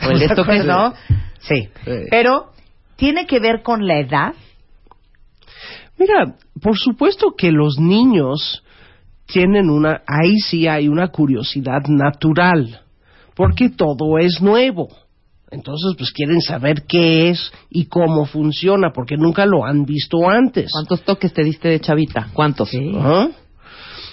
[0.04, 0.94] Pues ¿De esto que es- acuerdo?
[1.40, 1.68] Sí.
[1.84, 1.90] Sí.
[2.10, 2.52] Pero
[2.96, 4.32] tiene que ver con la edad.
[5.98, 8.64] Mira, por supuesto que los niños
[9.26, 12.80] tienen una, ahí sí hay una curiosidad natural,
[13.34, 14.88] porque todo es nuevo.
[15.52, 20.70] Entonces, pues quieren saber qué es y cómo funciona, porque nunca lo han visto antes.
[20.72, 22.30] ¿Cuántos toques te diste de chavita?
[22.32, 22.70] ¿Cuántos?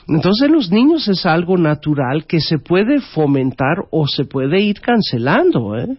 [0.09, 5.77] Entonces, los niños es algo natural que se puede fomentar o se puede ir cancelando.
[5.77, 5.97] ¿eh?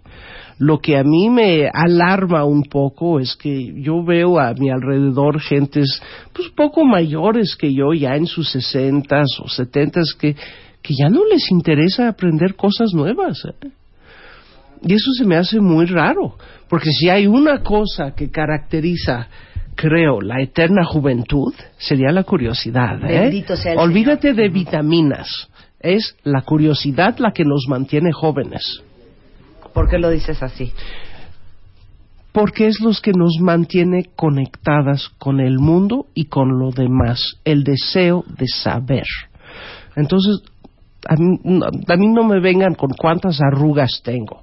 [0.58, 5.40] Lo que a mí me alarma un poco es que yo veo a mi alrededor
[5.40, 6.02] gentes
[6.34, 10.34] pues poco mayores que yo, ya en sus sesentas o setentas, que,
[10.82, 13.42] que ya no les interesa aprender cosas nuevas.
[13.46, 13.70] ¿eh?
[14.82, 16.36] Y eso se me hace muy raro,
[16.68, 19.28] porque si hay una cosa que caracteriza,
[19.74, 22.98] creo, la eterna juventud, sería la curiosidad.
[23.04, 23.20] ¿eh?
[23.20, 25.48] Bendito sea el Olvídate de vitaminas,
[25.80, 28.82] es la curiosidad la que nos mantiene jóvenes,
[29.72, 30.72] ¿Por qué lo dices así?
[32.32, 37.64] porque es los que nos mantiene conectadas con el mundo y con lo demás, el
[37.64, 39.06] deseo de saber.
[39.96, 40.42] Entonces,
[41.08, 41.38] a mí,
[41.88, 44.42] a mí no me vengan con cuántas arrugas tengo.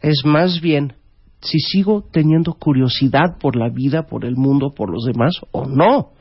[0.00, 0.94] Es más bien
[1.40, 6.12] si sigo teniendo curiosidad por la vida, por el mundo, por los demás o no.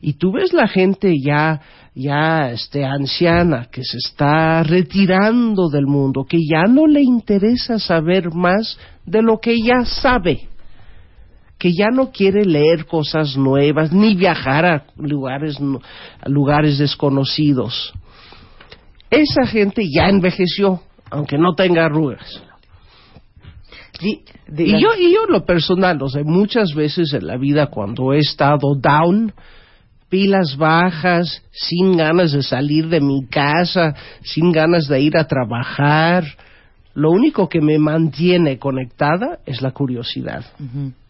[0.00, 1.60] Y tú ves la gente ya,
[1.94, 8.32] ya este, anciana que se está retirando del mundo, que ya no le interesa saber
[8.32, 10.48] más de lo que ya sabe,
[11.58, 15.58] que ya no quiere leer cosas nuevas ni viajar a lugares,
[16.20, 17.92] a lugares desconocidos.
[19.10, 22.47] Esa gente ya envejeció, aunque no tenga arrugas.
[24.00, 28.12] Y yo, y yo en lo personal, o sea, muchas veces en la vida cuando
[28.12, 29.32] he estado down,
[30.08, 36.24] pilas bajas, sin ganas de salir de mi casa, sin ganas de ir a trabajar.
[36.94, 40.44] Lo único que me mantiene conectada es la curiosidad.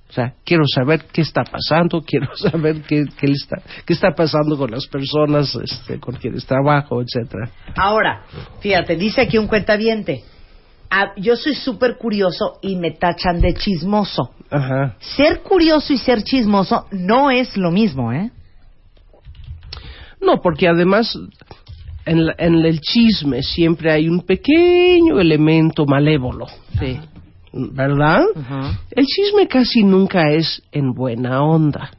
[0.09, 4.14] O sea, quiero saber qué está pasando, quiero saber qué, qué, le está, qué está
[4.14, 7.51] pasando con las personas este, con quienes trabajo, etcétera.
[7.77, 8.22] Ahora,
[8.61, 10.24] fíjate, dice aquí un cuentaviente.
[10.90, 14.31] Ah, yo soy súper curioso y me tachan de chismoso.
[14.51, 14.96] Ajá.
[15.01, 18.31] Ser curioso y ser chismoso no es lo mismo, ¿eh?
[20.20, 21.16] No, porque además
[22.07, 26.46] en, la- en el chisme siempre hay un pequeño elemento malévolo,
[26.79, 26.98] Sí.
[27.53, 28.22] ¿verdad?
[28.90, 31.90] El chisme casi nunca es en buena onda.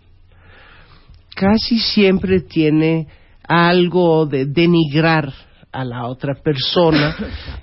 [1.36, 3.08] Casi siempre tiene
[3.48, 5.32] algo de denigrar
[5.72, 7.16] a la otra persona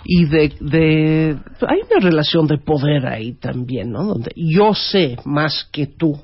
[0.04, 1.36] y de.
[1.68, 4.04] Hay una relación de poder ahí también, ¿no?
[4.04, 6.18] Donde yo sé más que tú,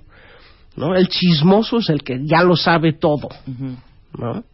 [0.77, 0.95] ¿no?
[0.95, 3.29] El chismoso es el que ya lo sabe todo,
[4.16, 4.45] ¿no?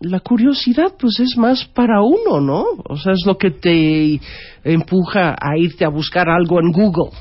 [0.00, 2.66] La curiosidad pues es más para uno, ¿no?
[2.84, 4.20] O sea, es lo que te
[4.62, 7.16] empuja a irte a buscar algo en Google,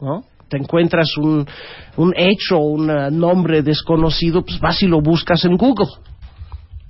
[0.00, 0.24] ¿no?
[0.48, 1.44] Te encuentras un,
[1.96, 2.86] un hecho, un
[3.18, 5.88] nombre desconocido, pues vas y lo buscas en Google.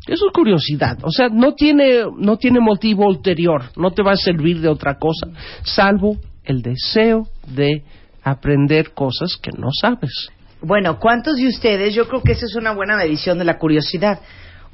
[0.06, 4.16] Eso es curiosidad, o sea, no tiene, no tiene motivo ulterior, no te va a
[4.16, 5.28] servir de otra cosa,
[5.62, 7.82] salvo el deseo de
[8.22, 10.28] aprender cosas que no sabes.
[10.60, 14.20] Bueno, ¿cuántos de ustedes, yo creo que esa es una buena medición de la curiosidad,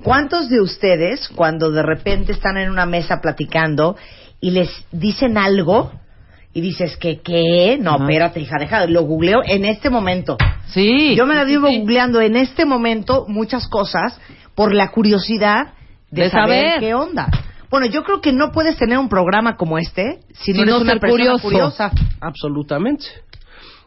[0.02, 3.96] ¿cuántos de ustedes cuando de repente están en una mesa platicando
[4.40, 5.92] y les dicen algo
[6.52, 7.78] y dices que qué?
[7.80, 8.04] No, Ajá.
[8.04, 10.36] espérate, hija, deja, lo googleo en este momento.
[10.68, 11.14] Sí.
[11.16, 11.78] Yo me la sí, vivo sí.
[11.78, 14.20] googleando en este momento muchas cosas
[14.54, 15.74] por la curiosidad
[16.10, 16.80] de, De saber, saber.
[16.80, 17.28] qué onda.
[17.70, 20.74] Bueno, yo creo que no puedes tener un programa como este si no Si eres
[20.74, 21.42] no una ser persona curioso.
[21.42, 21.92] curiosa.
[22.20, 23.06] Absolutamente.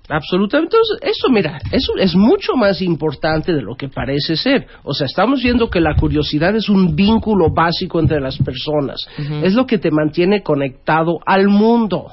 [0.10, 0.76] Absolutamente.
[0.76, 4.68] Entonces, eso, mira, eso es mucho más importante de lo que parece ser.
[4.84, 9.00] O sea, estamos viendo que la curiosidad es un vínculo básico entre las personas.
[9.44, 12.12] Es lo que te mantiene conectado al mundo.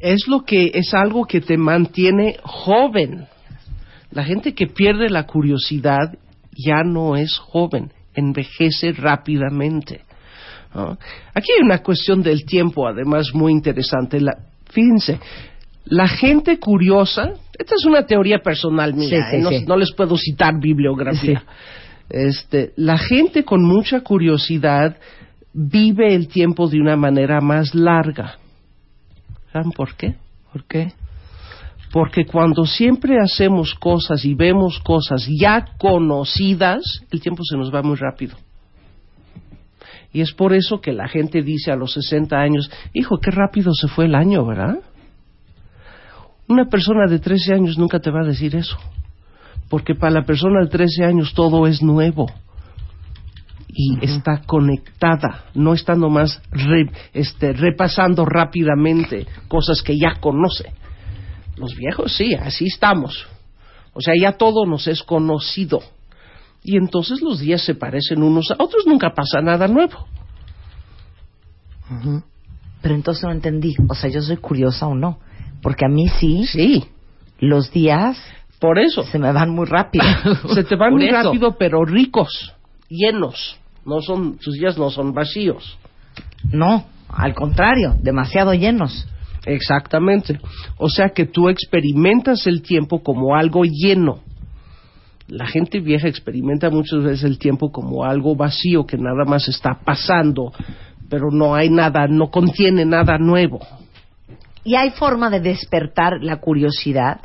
[0.00, 3.26] Es lo que es algo que te mantiene joven.
[4.10, 6.14] La gente que pierde la curiosidad
[6.56, 10.02] ya no es joven, envejece rápidamente.
[10.74, 10.98] ¿no?
[11.34, 14.20] Aquí hay una cuestión del tiempo, además, muy interesante.
[14.20, 14.38] La-
[14.70, 15.18] fíjense,
[15.86, 19.40] la gente curiosa, esta es una teoría personal mía, Sí, sí, ¿eh?
[19.40, 19.64] no, sí.
[19.66, 21.44] no les puedo citar bibliografía.
[22.10, 24.96] Este, la gente con mucha curiosidad
[25.52, 28.38] vive el tiempo de una manera más larga.
[29.52, 30.14] ¿Saben por qué?
[30.52, 30.92] ¿Por qué?
[31.94, 37.82] Porque cuando siempre hacemos cosas y vemos cosas ya conocidas, el tiempo se nos va
[37.82, 38.36] muy rápido.
[40.12, 43.72] Y es por eso que la gente dice a los 60 años, hijo, qué rápido
[43.74, 44.80] se fue el año, ¿verdad?
[46.48, 48.76] Una persona de 13 años nunca te va a decir eso.
[49.70, 52.26] Porque para la persona de 13 años todo es nuevo.
[53.68, 60.72] Y está conectada, no está nomás re- este, repasando rápidamente cosas que ya conoce.
[61.56, 63.26] Los viejos sí, así estamos.
[63.92, 65.80] O sea, ya todo nos es conocido.
[66.62, 70.06] Y entonces los días se parecen unos a otros, nunca pasa nada nuevo.
[72.82, 73.74] Pero entonces no entendí.
[73.88, 75.18] O sea, yo soy curiosa o no.
[75.62, 76.84] Porque a mí sí, Sí,
[77.38, 78.18] los días
[78.58, 79.02] por eso.
[79.04, 80.04] se me van muy rápido.
[80.54, 81.22] Se te van Por muy eso.
[81.22, 82.54] rápido, pero ricos,
[82.88, 83.58] llenos.
[83.84, 85.78] No son, tus días no son vacíos.
[86.50, 89.06] no, al contrario, demasiado llenos.
[89.46, 90.38] Exactamente.
[90.78, 94.20] O sea que tú experimentas el tiempo como algo lleno.
[95.26, 99.80] La gente vieja experimenta muchas veces el tiempo como algo vacío que nada más está
[99.84, 100.52] pasando,
[101.08, 103.60] pero no hay nada, no contiene nada nuevo.
[104.64, 107.20] Y hay forma de despertar la curiosidad,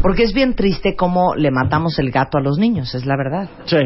[0.00, 3.48] porque es bien triste cómo le matamos el gato a los niños, es la verdad.
[3.66, 3.78] Sí.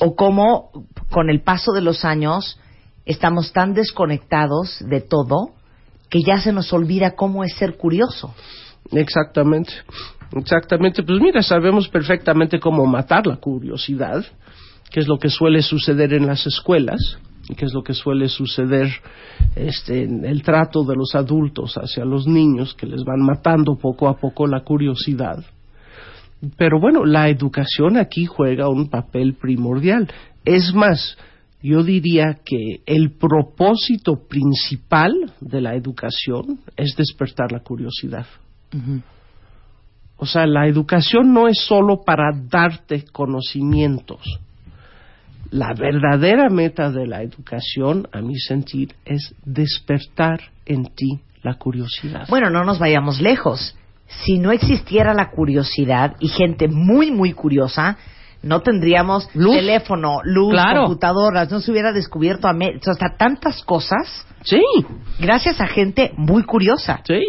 [0.00, 0.70] O cómo
[1.10, 2.60] con el paso de los años
[3.04, 5.57] estamos tan desconectados de todo
[6.08, 8.34] que ya se nos olvida cómo es ser curioso.
[8.92, 9.72] Exactamente,
[10.34, 11.02] exactamente.
[11.02, 14.24] Pues mira, sabemos perfectamente cómo matar la curiosidad,
[14.90, 17.18] que es lo que suele suceder en las escuelas,
[17.48, 18.88] y que es lo que suele suceder
[19.56, 24.08] este, en el trato de los adultos hacia los niños, que les van matando poco
[24.08, 25.44] a poco la curiosidad.
[26.56, 30.08] Pero bueno, la educación aquí juega un papel primordial.
[30.44, 31.16] Es más,
[31.62, 38.26] yo diría que el propósito principal de la educación es despertar la curiosidad.
[40.16, 44.20] O sea, la educación no es solo para darte conocimientos.
[45.50, 52.26] La verdadera meta de la educación, a mi sentir, es despertar en ti la curiosidad.
[52.28, 53.74] Bueno, no nos vayamos lejos.
[54.24, 57.98] si no existiera la curiosidad y gente muy, muy curiosa,
[58.42, 59.56] no tendríamos Luz.
[59.56, 60.82] teléfono, luz, Claro.
[60.84, 64.62] computadoras, no se hubiera descubierto a o sea, hasta tantas cosas Sí,
[65.18, 67.00] gracias a gente muy curiosa.
[67.04, 67.20] sí.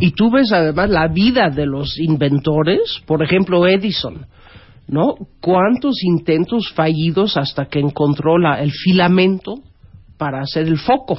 [0.00, 4.26] Y tú ves además la vida de los inventores, por ejemplo Edison,
[4.88, 5.14] ¿no?
[5.42, 9.56] ¿Cuántos intentos fallidos hasta que encontró la, el filamento
[10.16, 11.18] para hacer el foco?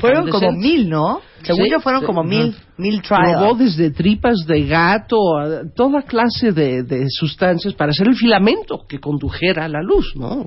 [0.00, 1.20] Fueron como mil, ¿no?
[1.42, 3.58] Según Sí, yo fueron sí, como mil, mil Probó trials.
[3.58, 8.98] desde tripas de gato a toda clase de, de sustancias para hacer el filamento que
[8.98, 10.46] condujera a la luz, ¿no?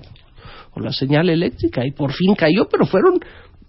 [0.73, 1.85] O la señal eléctrica.
[1.85, 3.19] Y por fin cayó, pero fueron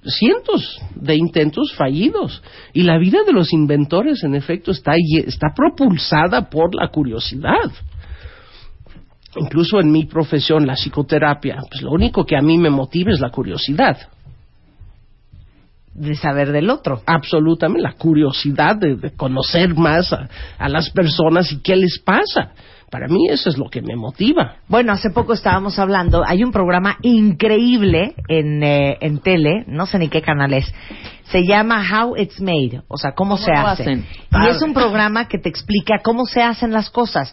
[0.04, 2.42] cientos de intentos fallidos.
[2.72, 4.92] Y la vida de los inventores, en efecto, está,
[5.26, 7.70] está propulsada por la curiosidad.
[9.36, 13.20] Incluso en mi profesión, la psicoterapia, pues lo único que a mí me motiva es
[13.20, 13.96] la curiosidad.
[15.94, 17.02] De saber del otro.
[17.06, 20.28] absolutamente la curiosidad de, de conocer más a,
[20.58, 22.52] a las personas y qué les pasa.
[22.90, 24.56] Para mí eso es lo que me motiva.
[24.68, 29.98] Bueno, hace poco estábamos hablando, hay un programa increíble en, eh, en tele, no sé
[29.98, 30.70] ni qué canal es,
[31.30, 33.82] se llama How It's Made, o sea, cómo, ¿Cómo se hace.
[33.84, 34.06] hacen?
[34.30, 37.32] Y es un programa que te explica cómo se hacen las cosas.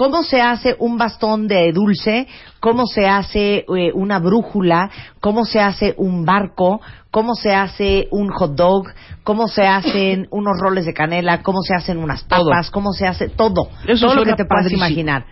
[0.00, 2.26] Cómo se hace un bastón de dulce,
[2.58, 8.30] cómo se hace eh, una brújula, cómo se hace un barco, cómo se hace un
[8.30, 8.86] hot dog,
[9.24, 12.46] cómo se hacen unos roles de canela, cómo se hacen unas Todo.
[12.46, 13.68] papas, cómo se hace todo.
[13.86, 15.26] Eso todo lo que te puedas imaginar.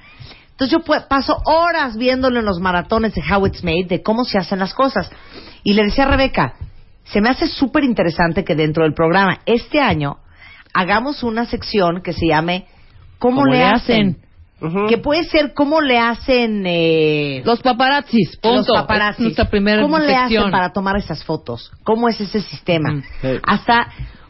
[0.50, 4.36] Entonces yo paso horas viéndolo en los maratones de How It's Made, de cómo se
[4.36, 5.10] hacen las cosas.
[5.62, 6.56] Y le decía a Rebeca,
[7.04, 10.18] se me hace súper interesante que dentro del programa, este año,
[10.74, 12.66] hagamos una sección que se llame
[13.18, 14.27] ¿Cómo, le, hacen?
[14.88, 18.56] Que puede ser cómo le hacen eh, Los paparazzis, punto.
[18.56, 19.18] los paparazzis.
[19.18, 21.70] Es nuestra primera ¿Cómo le hacen para tomar esas fotos?
[21.84, 22.92] ¿Cómo es ese sistema?
[22.94, 23.02] Mm.
[23.44, 23.88] Hasta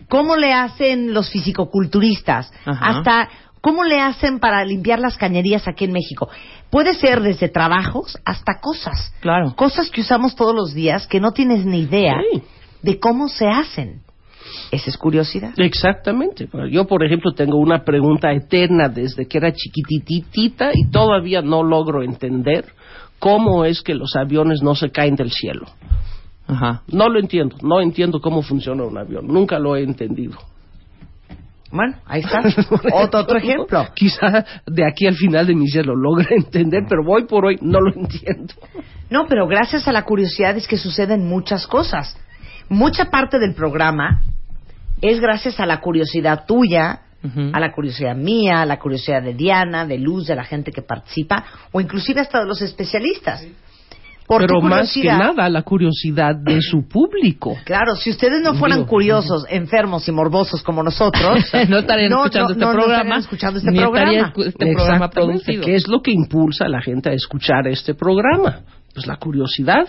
[0.08, 2.52] cómo le hacen los fisicoculturistas.
[2.66, 2.86] Ajá.
[2.98, 3.28] Hasta
[3.60, 6.28] cómo le hacen para limpiar las cañerías aquí en México.
[6.70, 9.12] Puede ser desde trabajos hasta cosas.
[9.20, 9.54] Claro.
[9.56, 12.42] Cosas que usamos todos los días que no tienes ni idea Sí.
[12.82, 14.02] de cómo se hacen.
[14.70, 15.52] Esa es curiosidad.
[15.56, 16.48] Exactamente.
[16.70, 22.02] Yo, por ejemplo, tengo una pregunta eterna desde que era chiquititita y todavía no logro
[22.02, 22.66] entender
[23.18, 25.66] cómo es que los aviones no se caen del cielo.
[26.46, 26.82] Ajá.
[26.88, 27.56] No lo entiendo.
[27.62, 29.26] No entiendo cómo funciona un avión.
[29.26, 30.38] Nunca lo he entendido.
[31.70, 32.40] Bueno, ahí está.
[32.92, 33.86] otro, otro ejemplo.
[33.94, 37.58] Quizá de aquí al final de mi vida lo logre entender, pero hoy por hoy
[37.60, 38.54] no lo entiendo.
[39.10, 42.16] No, pero gracias a la curiosidad es que suceden muchas cosas.
[42.68, 44.22] Mucha parte del programa
[45.00, 47.00] es gracias a la curiosidad tuya,
[47.52, 50.82] a la curiosidad mía, a la curiosidad de Diana, de Luz, de la gente que
[50.82, 53.44] participa, o inclusive hasta de los especialistas.
[54.26, 57.56] Por tu pero más que nada la curiosidad de su público.
[57.64, 62.26] Claro, si ustedes no fueran Digo, curiosos, enfermos y morbosos como nosotros, no estarían no,
[62.26, 63.16] escuchando no, este no, no programa.
[63.16, 64.32] escuchando este ni programa.
[64.36, 65.64] este programa producido.
[65.64, 68.60] ¿Qué es lo que impulsa a la gente a escuchar este programa?
[68.92, 69.86] Pues la curiosidad.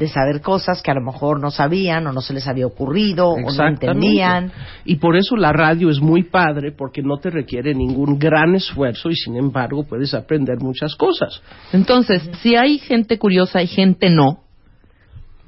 [0.00, 3.28] De saber cosas que a lo mejor no sabían o no se les había ocurrido
[3.28, 4.50] o no entendían.
[4.86, 9.10] Y por eso la radio es muy padre, porque no te requiere ningún gran esfuerzo
[9.10, 11.42] y sin embargo puedes aprender muchas cosas.
[11.72, 14.40] Entonces, si hay gente curiosa y gente no,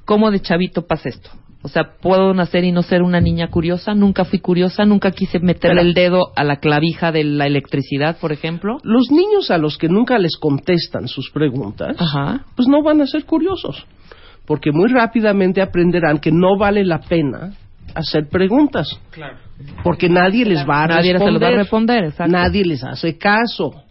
[0.05, 1.31] ¿cómo de chavito pasa esto?
[1.65, 3.95] O sea, ¿puedo nacer y no ser una niña curiosa?
[3.95, 8.19] Nunca fui curiosa, nunca quise meterle Pero- el dedo a la clavija de la electricidad,
[8.19, 8.79] por ejemplo.
[8.83, 12.45] Los niños a los que nunca les contestan sus preguntas, Ajá.
[12.57, 13.87] pues no van a ser curiosos,
[14.53, 17.53] porque muy rápidamente aprenderán que no vale la pena
[17.95, 18.87] hacer preguntas,
[19.83, 22.33] porque nadie les va a Nadie responder, lo va a responder, exacto.
[22.33, 23.83] nadie les hace caso,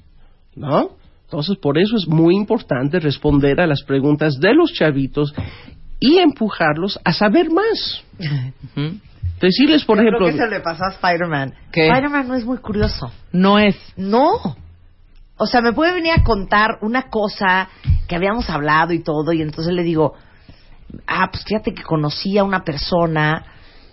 [0.56, 0.92] ¿no?
[1.24, 5.34] Entonces, por eso es muy importante responder a las preguntas de los chavitos
[6.00, 8.04] y empujarlos a saber más.
[9.42, 11.56] Decirles, por Yo ejemplo, creo que se le pasó a Spider-Man.
[11.74, 13.12] Spider-Man no es muy curioso.
[13.32, 13.76] No es.
[13.98, 14.58] No.
[15.38, 17.68] O sea, me puede venir a contar una cosa
[18.08, 20.14] que habíamos hablado y todo, y entonces le digo,
[21.08, 23.46] ah, pues fíjate que conocí a una persona,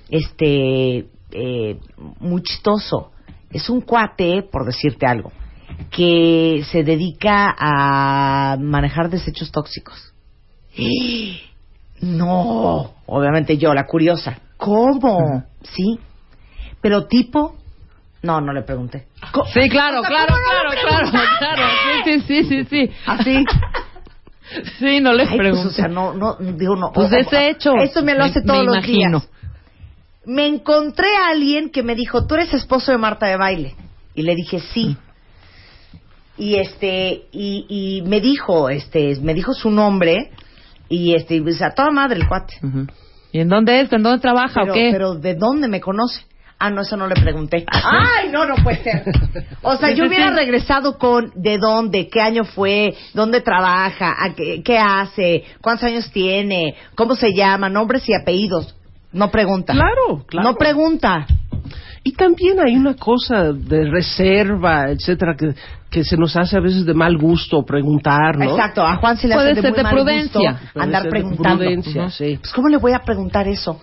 [0.08, 1.78] este, eh,
[2.20, 3.12] muy chistoso.
[3.50, 5.32] Es un cuate, por decirte algo,
[5.90, 10.12] que se dedica a manejar desechos tóxicos.
[12.00, 14.38] No, obviamente yo, la curiosa.
[14.56, 15.42] ¿Cómo?
[15.64, 15.98] Sí.
[16.80, 17.56] Pero tipo,
[18.22, 19.08] no, no le pregunté.
[19.52, 21.62] Sí, claro, claro, ¿cómo no claro, claro, claro.
[22.04, 22.90] Sí, sí, sí, sí, sí.
[23.06, 23.44] Así.
[24.78, 25.68] Sí, no les Ay, pues, pregunto.
[25.68, 26.92] o sea, no, no, digo, no.
[26.92, 27.74] Pues o- ese hecho.
[27.76, 29.18] Esto me lo hace Me- todos me los imagino.
[29.20, 29.30] días.
[30.26, 33.74] Me encontré a alguien que me dijo, tú eres esposo de Marta de Baile.
[34.14, 34.96] Y le dije, sí.
[36.36, 40.30] Y este, y, y me dijo, este, me dijo su nombre.
[40.88, 42.54] Y este, pues, a toda madre el cuate.
[43.32, 43.92] ¿Y en dónde es?
[43.92, 44.88] ¿En dónde trabaja Pero, o qué?
[44.92, 46.22] pero ¿de dónde me conoce?
[46.60, 47.64] Ah, no, eso no le pregunté.
[47.70, 49.04] Ay, no, no puede ser.
[49.62, 54.62] O sea, yo hubiera regresado con de dónde, qué año fue, dónde trabaja, a qué,
[54.64, 58.74] qué hace, cuántos años tiene, cómo se llama, nombres y apellidos.
[59.12, 59.72] No pregunta.
[59.72, 60.48] Claro, claro.
[60.48, 61.26] No pregunta.
[62.04, 65.54] Y también hay una cosa de reserva, etcétera, que,
[65.90, 68.44] que se nos hace a veces de mal gusto preguntar, ¿no?
[68.50, 70.50] Exacto, a Juan se le Puede hace de ser muy de mal prudencia.
[70.52, 71.58] gusto Puede andar ser de preguntando.
[71.64, 72.10] prudencia, Ujú.
[72.10, 72.38] sí.
[72.40, 73.80] Pues ¿cómo le voy a preguntar eso?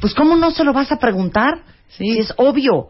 [0.00, 1.62] Pues ¿cómo no se lo vas a preguntar?
[1.88, 2.12] Sí.
[2.12, 2.88] Si es obvio.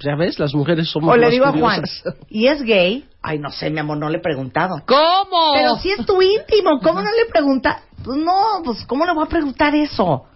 [0.00, 1.82] Ya ves, las mujeres somos O le más digo a Juan.
[2.28, 3.04] ¿y es gay?
[3.20, 4.80] Ay, no sé, mi amor, no le he preguntado.
[4.86, 5.52] ¿Cómo?
[5.54, 7.80] Pero si es tu íntimo, ¿cómo no le pregunta?
[8.04, 10.26] Pues no, pues ¿cómo le voy a preguntar eso?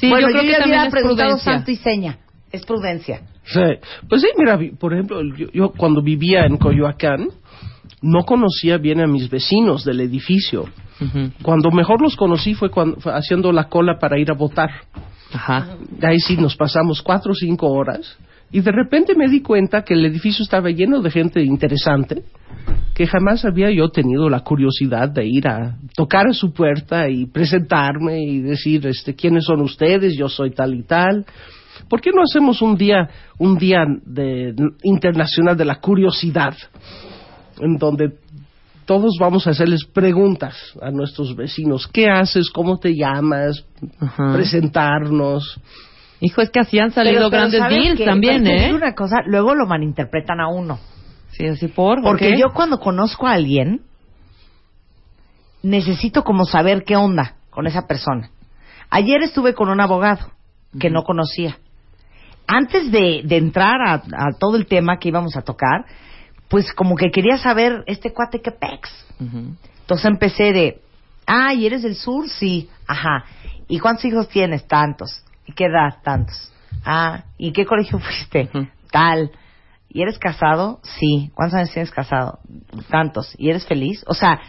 [0.00, 1.52] Sí, bueno, yo creo que ya también hubiera es preguntado prudencia.
[1.52, 2.18] santo y seña.
[2.50, 3.22] Es prudencia.
[3.44, 3.60] Sí.
[4.08, 7.28] Pues sí, mira, por ejemplo, yo, yo cuando vivía en Coyoacán,
[8.02, 10.66] no conocía bien a mis vecinos del edificio.
[11.42, 14.70] Cuando mejor los conocí fue, cuando, fue haciendo la cola para ir a votar.
[15.32, 15.76] Ajá.
[15.90, 18.18] De ahí sí nos pasamos cuatro o cinco horas
[18.52, 22.24] y de repente me di cuenta que el edificio estaba lleno de gente interesante
[22.94, 27.26] que jamás había yo tenido la curiosidad de ir a tocar a su puerta y
[27.26, 31.24] presentarme y decir este quiénes son ustedes yo soy tal y tal
[31.90, 36.54] ¿por qué no hacemos un día un día de, internacional de la curiosidad
[37.60, 38.14] en donde
[38.86, 43.66] todos vamos a hacerles preguntas a nuestros vecinos qué haces cómo te llamas
[44.00, 44.32] Ajá.
[44.32, 45.60] presentarnos
[46.22, 48.04] Hijo, es que así han salido Pero- pero grandes ¿sabes deals qué?
[48.04, 48.74] también, ¿eh?
[48.74, 50.78] una cosa, luego lo malinterpretan a uno.
[51.30, 52.02] Sí, así por.
[52.02, 53.80] Porque yo cuando conozco a alguien,
[55.62, 58.30] necesito como saber qué onda con esa persona.
[58.90, 60.30] Ayer estuve con un abogado
[60.78, 61.56] que no conocía.
[62.52, 65.84] Antes de, de entrar a, a todo el tema que íbamos a tocar,
[66.48, 68.90] pues como que quería saber este cuate que pex.
[69.20, 69.54] Ujú.
[69.82, 70.82] Entonces empecé de,
[71.26, 72.28] ah, ¿y eres del sur?
[72.28, 73.24] Sí, ajá.
[73.68, 74.66] ¿Y cuántos hijos tienes?
[74.66, 75.24] Tantos.
[75.46, 75.98] ¿Y qué edad?
[76.02, 76.52] Tantos.
[76.84, 78.50] Ah, ¿y qué colegio fuiste?
[78.90, 79.30] Tal.
[79.88, 80.80] ¿Y eres casado?
[80.82, 81.30] Sí.
[81.34, 82.40] ¿Cuántos años tienes casado?
[82.88, 83.32] Tantos.
[83.38, 84.02] ¿Y eres feliz?
[84.08, 84.40] O sea,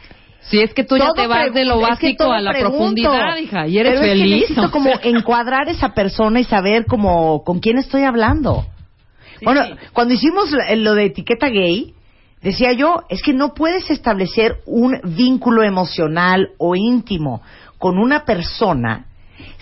[0.50, 2.78] Sí, es que tú ya todo te vas de lo básico a la pregunto.
[2.78, 3.68] profundidad, hija.
[3.68, 4.42] ¿Y eres Pero es que feliz?
[4.42, 8.66] necesito O como sea, encuadrar esa persona y saber como con quién estoy hablando.
[9.44, 9.64] Bueno,
[9.94, 11.94] cuando hicimos lo- lo de etiqueta gay,
[12.42, 17.42] decía yo, es que no puedes establecer un vínculo emocional o íntimo
[17.78, 19.06] con una persona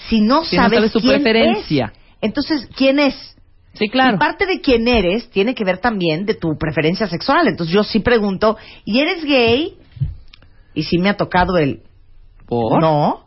[0.09, 1.91] si no Si no sabes, sabes su quién preferencia.
[1.93, 1.99] es.
[2.21, 3.36] Entonces, ¿quién es?
[3.73, 4.15] Sí, claro.
[4.15, 7.47] Y parte de quién eres tiene que ver también de tu preferencia sexual.
[7.47, 9.75] Entonces yo sí pregunto, ¿y eres gay?
[10.80, 11.82] Y sí me ha tocado el...
[12.45, 12.82] ¿Por?
[12.82, 13.25] No.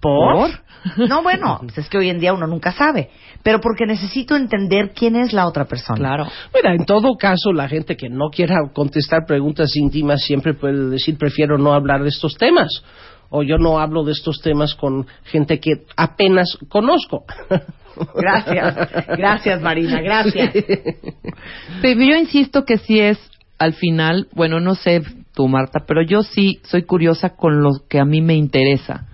[0.00, 0.34] ¿Por?
[0.34, 1.08] ¿Por?
[1.08, 3.10] No, bueno, pues es que hoy en día uno nunca sabe.
[3.42, 5.98] Pero porque necesito entender quién es la otra persona.
[5.98, 6.26] Claro.
[6.54, 11.18] Mira, en todo caso, la gente que no quiera contestar preguntas íntimas siempre puede decir
[11.18, 12.82] prefiero no hablar de estos temas.
[13.28, 17.24] O yo no hablo de estos temas con gente que apenas conozco.
[18.14, 19.06] Gracias.
[19.18, 20.00] Gracias, Marina.
[20.00, 20.54] Gracias.
[21.82, 23.18] Pero yo insisto que sí es,
[23.58, 25.02] al final, bueno, no sé
[25.40, 29.06] tú, Marta, pero yo sí soy curiosa con lo que a mí me interesa,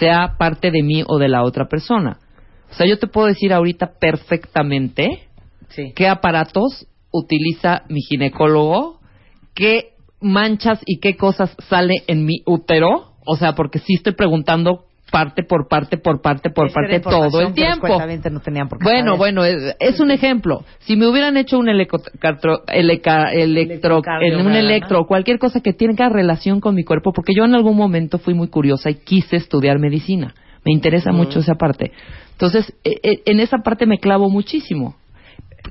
[0.00, 2.18] sea parte de mí o de la otra persona.
[2.68, 5.28] O sea, yo te puedo decir ahorita perfectamente
[5.68, 5.92] Sí.
[5.94, 8.98] qué aparatos utiliza mi ginecólogo,
[9.54, 13.12] qué manchas y qué cosas sale en mi útero.
[13.24, 17.54] O sea, porque sí estoy preguntando parte por parte, por parte, por parte todo el
[17.54, 17.86] tiempo.
[17.86, 19.18] cuentavientes no tenían por qué Bueno, saber.
[19.18, 20.64] bueno, es, es un ejemplo.
[20.80, 26.60] Si me hubieran hecho un eleca- electro, en un electro, cualquier cosa que tenga relación
[26.60, 30.34] con mi cuerpo, porque yo en algún momento fui muy curiosa y quise estudiar medicina.
[30.64, 31.92] Me interesa mucho esa parte.
[32.32, 34.96] Entonces, eh, eh, en esa parte me clavo muchísimo.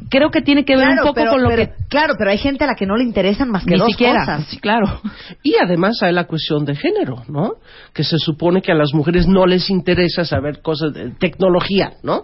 [0.09, 2.29] Creo que tiene que ver Claro, un poco pero- con lo pero- que Claro, pero
[2.31, 4.19] hay gente a la que no le interesan más que ni dos siquiera.
[4.19, 4.45] cosas.
[4.47, 5.01] Sí, claro.
[5.43, 7.53] Y además hay la cuestión de género, ¿no?
[7.93, 12.23] Que se supone que a las mujeres no les interesa saber cosas de tecnología, ¿no?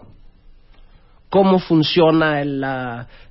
[1.30, 2.64] Cómo funciona el,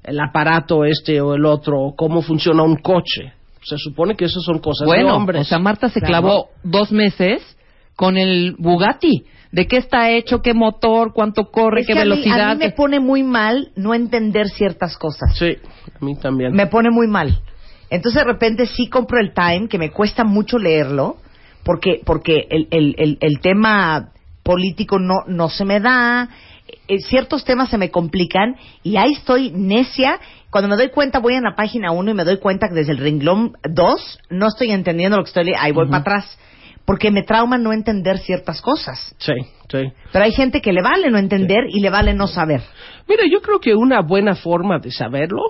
[0.02, 3.32] el aparato este o el otro, o cómo funciona un coche.
[3.62, 5.42] Se supone que esas son cosas de Bueno, hombres.
[5.42, 6.08] o sea, Marta se Claro.
[6.22, 7.40] clavó dos meses
[7.94, 9.24] con el Bugatti.
[9.52, 10.40] ¿De qué está hecho?
[10.40, 11.12] ¿Qué motor?
[11.12, 11.82] ¿Cuánto corre?
[11.82, 12.50] Es ¿Qué que a mí- velocidad?
[12.50, 15.36] A mí, me pone muy mal no entender ciertas cosas.
[15.38, 15.56] Sí,
[16.00, 16.52] a mí también.
[16.54, 17.38] Me pone muy mal.
[17.90, 21.18] Entonces de repente sí compro el Time, que me cuesta mucho leerlo,
[21.64, 24.08] porque, porque el, el, el, el tema
[24.42, 26.30] político no, no se me da,
[26.88, 30.18] eh, ciertos temas se me complican y ahí estoy necia.
[30.48, 32.92] Cuando me doy cuenta voy a la página 1 y me doy cuenta que desde
[32.92, 36.38] el renglón 2 no estoy entendiendo lo que estoy leyendo, ahí voy para atrás,
[36.84, 39.14] porque me trauma no entender ciertas cosas.
[39.18, 39.32] Sí,
[39.70, 39.92] sí.
[40.12, 42.62] Pero hay gente que le vale no entender y le vale no saber.
[43.08, 45.40] Mira, yo creo que una buena forma de saberlo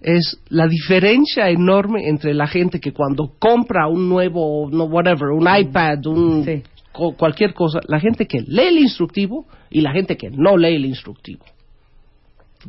[0.00, 5.46] es la diferencia enorme entre la gente que cuando compra un nuevo, no whatever, un
[5.48, 6.62] iPad, un Sí.
[6.92, 10.76] co- cualquier cosa, la gente que lee el instructivo y la gente que no lee
[10.76, 11.44] el instructivo.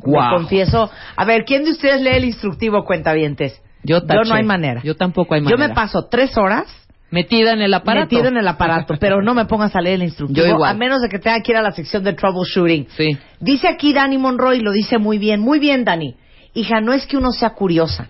[0.04, 0.34] Me Guau.
[0.36, 0.90] confieso.
[1.16, 3.60] A ver, ¿quién de ustedes lee el instructivo, cuentavientes?
[3.82, 4.28] Yo taché.
[4.28, 4.82] no hay manera.
[4.82, 5.68] Yo tampoco hay Yo manera.
[5.68, 6.66] me paso tres horas
[7.10, 8.06] Metida en el aparato.
[8.14, 10.70] metido en el aparato, pero no me pongas a leer el instructivo, Yo igual.
[10.70, 12.88] a menos de que tenga que ir a la sección de troubleshooting.
[12.96, 13.16] Sí.
[13.40, 16.16] Dice aquí Dani Monroy, lo dice muy bien, muy bien Dani.
[16.54, 18.08] Hija, no es que uno sea curiosa,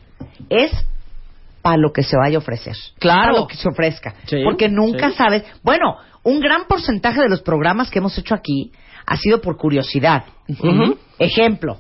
[0.49, 0.71] es
[1.63, 2.77] para lo que se vaya a ofrecer.
[2.99, 3.21] Claro.
[3.33, 4.15] Para lo que se ofrezca.
[4.27, 5.17] Sí, Porque nunca sí.
[5.17, 5.45] sabes.
[5.65, 8.71] Bueno, un gran porcentaje de los programas que hemos hecho aquí
[9.05, 10.25] ha sido por curiosidad.
[11.19, 11.79] Ejemplo,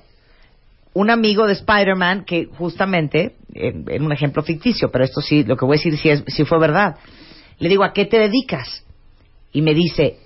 [0.96, 5.54] un amigo de Spider-Man que justamente, en, en un ejemplo ficticio, pero esto sí, lo
[5.54, 6.96] que voy a decir sí, es, sí fue verdad.
[7.58, 8.82] Le digo, ¿a qué te dedicas?
[9.52, 10.16] Y me dice,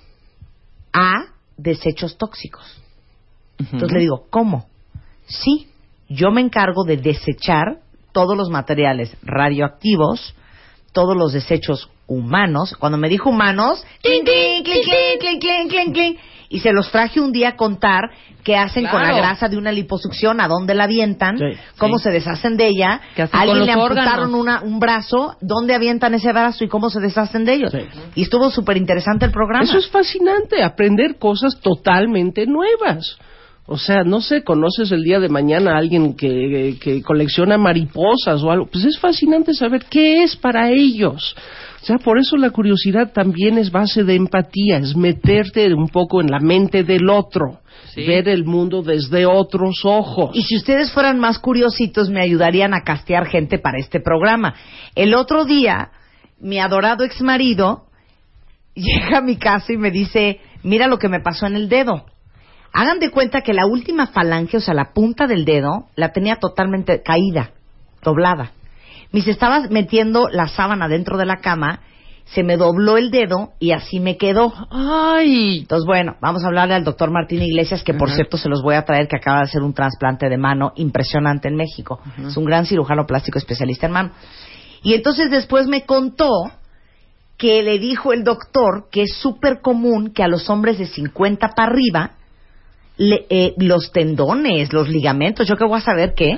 [0.92, 1.24] a
[1.56, 2.80] desechos tóxicos.
[3.58, 4.68] Entonces le digo, ¿cómo?
[5.26, 5.66] Sí,
[6.08, 7.80] yo me encargo de desechar
[8.12, 10.36] todos los materiales radioactivos,
[10.92, 12.76] todos los desechos humanos.
[12.78, 13.84] Cuando me dijo humanos,
[16.52, 18.10] y se los traje un día a contar
[18.42, 21.44] qué hacen con la grasa de una liposucción, a dónde la avientan, Sí,
[21.78, 22.04] cómo sí.
[22.04, 26.12] se deshacen de ella, ¿Qué hacen a alguien le amputaron una- un brazo, dónde avientan
[26.14, 27.70] ese brazo y cómo se deshacen de ellos.
[27.72, 27.78] Sí.
[28.16, 29.64] Y estuvo súper interesante el programa.
[29.64, 33.16] Eso es fascinante, aprender cosas totalmente nuevas.
[33.66, 38.42] O sea, no sé, conoces el día de mañana a alguien que, que colecciona mariposas
[38.42, 38.66] o algo.
[38.66, 41.36] Pues es fascinante saber qué es para ellos.
[41.82, 46.20] O sea, por eso la curiosidad también es base de empatía, es meterte un poco
[46.20, 47.60] en la mente del otro,
[47.94, 48.06] Sí.
[48.06, 50.30] ver el mundo desde otros ojos.
[50.34, 54.54] Y si ustedes fueran más curiositos, me ayudarían a castear gente para este programa.
[54.94, 55.90] El otro día,
[56.38, 57.86] mi adorado ex marido
[58.74, 62.04] llega a mi casa y me dice, mira lo que me pasó en el dedo.
[62.72, 66.36] Hagan de cuenta que la última falange, o sea, la punta del dedo, la tenía
[66.36, 67.50] totalmente caída,
[68.02, 68.52] doblada.
[69.12, 71.80] Me dice, estaba metiendo la sábana dentro de la cama,
[72.26, 74.52] se me dobló el dedo y así me quedó.
[74.70, 75.58] Ay.
[75.60, 78.76] Entonces, bueno, vamos a hablarle al doctor Martín Iglesias, que por cierto se los voy
[78.76, 82.00] a traer, que acaba de hacer un trasplante de mano impresionante en México.
[82.24, 84.10] Es un gran cirujano plástico especialista en mano.
[84.84, 86.28] Y entonces después me contó
[87.36, 91.48] que le dijo el doctor que es súper común que a los hombres de 50
[91.56, 92.10] para arriba
[92.96, 96.36] le- eh, los tendones, los ligamentos, yo que voy a saber qué,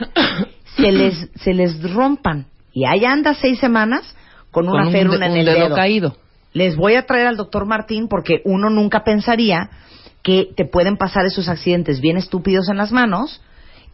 [0.77, 2.47] se les, se les rompan.
[2.73, 4.03] Y ahí anda seis semanas
[4.51, 5.75] con una Con férula en un el dedo dedo.
[5.77, 6.17] caído.
[6.53, 9.71] Les voy a traer al doctor Martín porque uno nunca pensaría
[10.23, 13.41] que te pueden pasar esos accidentes bien estúpidos en las manos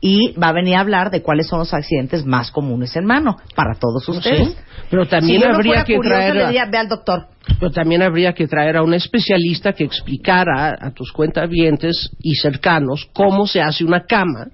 [0.01, 3.37] y va a venir a hablar de cuáles son los accidentes más comunes en mano
[3.57, 4.49] para todos ustedes.
[4.51, 4.57] Sí,
[4.91, 7.27] Pero también si yo no habría fuera que traer le a- diría, ve al doctor.
[7.59, 13.09] Pero también habría que traer a un especialista que explicara a tus cuentavientes y cercanos
[13.13, 14.47] cómo se hace una cama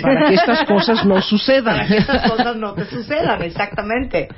[0.00, 1.76] para que estas cosas no sucedan.
[1.76, 4.28] Para que estas cosas no te sucedan, exactamente.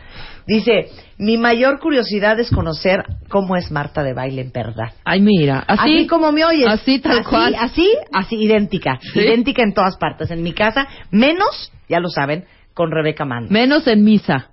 [0.47, 4.93] Dice, mi mayor curiosidad es conocer cómo es Marta de baile en verdad.
[5.05, 5.65] Ay, mira.
[5.67, 6.69] Así, Así, como me oyes.
[6.69, 7.55] Así, tal Así, cual.
[7.59, 8.99] Así, así, idéntica.
[9.01, 9.21] Sí.
[9.21, 10.31] Idéntica en todas partes.
[10.31, 13.51] En mi casa, menos, ya lo saben, con Rebeca Mando.
[13.51, 14.51] Menos en misa.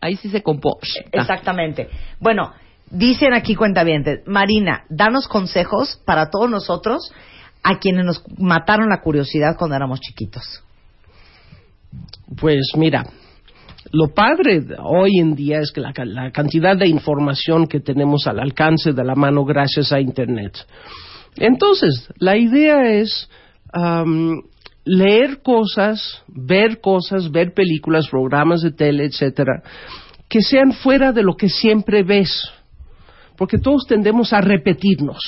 [0.00, 0.78] Ahí sí se compó.
[1.12, 1.88] Exactamente.
[2.20, 2.52] Bueno,
[2.90, 7.12] dicen aquí cuentavientes, Marina, danos consejos para todos nosotros
[7.62, 10.62] a quienes nos mataron la curiosidad cuando éramos chiquitos.
[12.38, 13.04] Pues mira,
[13.94, 18.40] lo padre hoy en día es que la, la cantidad de información que tenemos al
[18.40, 20.52] alcance de la mano gracias a Internet.
[21.36, 23.28] Entonces, la idea es
[23.72, 24.42] am,
[24.84, 29.62] leer cosas, ver cosas, ver películas, programas de tele, etcétera,
[30.28, 32.50] que sean fuera de lo que siempre ves.
[33.36, 35.18] Porque todos tendemos a repetirnos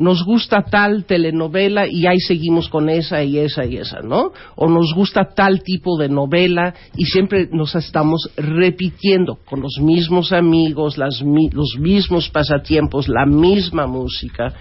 [0.00, 4.32] nos gusta tal telenovela y ahí seguimos con esa y esa y esa, ¿no?
[4.56, 10.32] O nos gusta tal tipo de novela y siempre nos estamos repitiendo con los mismos
[10.32, 14.54] amigos, las los mismos pasatiempos, la misma música.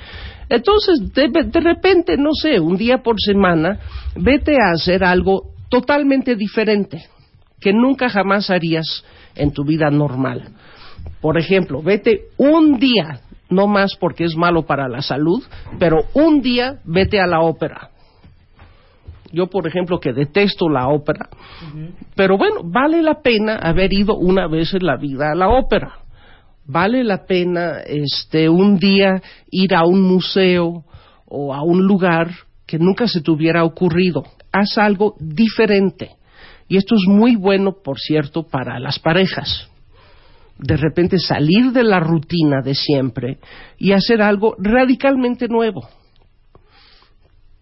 [0.49, 3.79] Entonces, de repente, no sé, un día por semana,
[4.17, 7.05] vete a hacer algo totalmente diferente
[7.61, 10.49] que nunca jamás harías en tu vida normal.
[11.21, 15.43] Por ejemplo, vete un día, no más porque es malo para la salud,
[15.77, 17.89] pero un día vete a la ópera.
[19.31, 21.29] Yo, por ejemplo, que detesto la ópera,
[22.15, 25.99] pero bueno, vale la pena haber ido una vez en la vida a la ópera.
[26.65, 30.83] Vale la pena este un día ir a un museo
[31.25, 32.29] o a un lugar
[32.65, 34.23] que nunca se te hubiera ocurrido.
[34.51, 36.11] Haz algo diferente.
[36.67, 39.68] Y esto es muy bueno, por cierto, para las parejas
[40.59, 43.39] de repente salir de la rutina de siempre
[43.77, 45.87] y hacer algo radicalmente nuevo.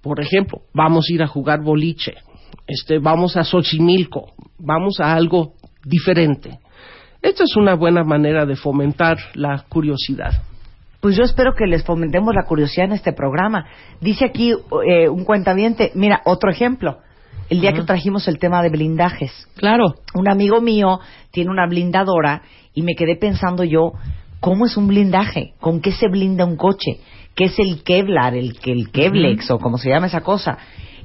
[0.02, 2.16] Por ejemplo, vamos a ir a jugar boliche,
[2.66, 5.54] este, vamos a Xochimilco, vamos a algo
[5.86, 6.60] diferente.
[7.22, 10.42] Esta es una buena manera de fomentar la curiosidad.
[11.00, 13.68] Pues yo espero que les fomentemos la curiosidad en este programa.
[14.02, 14.54] Dice aquí
[14.86, 17.00] eh, un cuentaviente, mira, otro ejemplo.
[17.50, 19.32] El día que trajimos el tema de blindajes.
[19.56, 19.96] Claro.
[20.14, 21.00] Un amigo mío
[21.32, 22.42] tiene una blindadora
[22.78, 23.94] y me quedé pensando yo,
[24.40, 25.54] ¿cómo es un blindaje?
[25.60, 27.00] ¿Con qué se blinda un coche?
[27.34, 30.60] ¿Qué es el Kevlar, el, el Kevlex o como se llama esa cosa?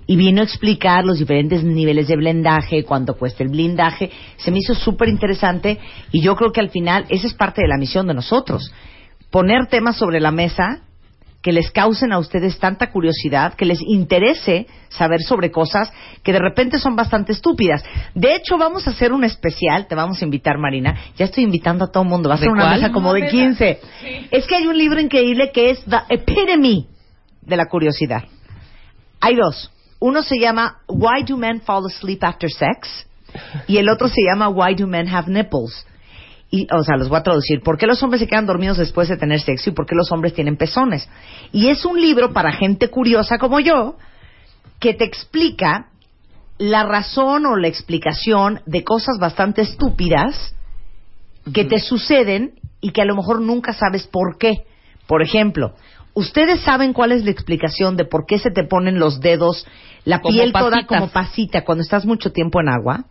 [0.07, 4.11] Y vino a explicar los diferentes niveles de blindaje, cuánto cuesta el blindaje.
[4.37, 5.79] Se me hizo súper interesante
[6.11, 8.71] y yo creo que al final esa es parte de la misión de nosotros.
[9.31, 10.83] Poner temas sobre la mesa
[11.43, 16.39] que les causen a ustedes tanta curiosidad, que les interese saber sobre cosas que de
[16.39, 17.85] repente son bastante estúpidas.
[18.15, 20.97] De hecho, vamos a hacer un especial, te vamos a invitar, Marina.
[21.17, 22.81] Ya estoy invitando a todo el mundo, va a ¿De ser una cuál?
[22.81, 23.81] mesa como de 15.
[24.31, 26.87] Es que hay un libro increíble que es The Epitome
[27.41, 28.23] de la curiosidad.
[29.21, 29.71] Hay dos.
[29.99, 33.07] Uno se llama Why Do Men Fall Asleep After Sex?
[33.67, 35.87] Y el otro se llama Why Do Men Have Nipples?
[36.55, 37.63] Y, o sea, los voy a traducir.
[37.63, 40.13] ¿Por qué los hombres se quedan dormidos después de tener sexo y por qué los
[40.13, 41.09] hombres tienen pezones?
[41.51, 43.97] Y es un libro para gente curiosa como yo
[44.79, 45.87] que te explica
[46.59, 50.55] la razón o la explicación de cosas bastante estúpidas
[51.55, 54.67] que te suceden y que a lo mejor nunca sabes por qué.
[55.07, 55.75] Por ejemplo,
[56.13, 59.67] ¿ustedes saben cuál es la explicación de por qué se te ponen los dedos,
[60.05, 63.07] la Como piel toda como pasita cuando estás mucho tiempo en agua?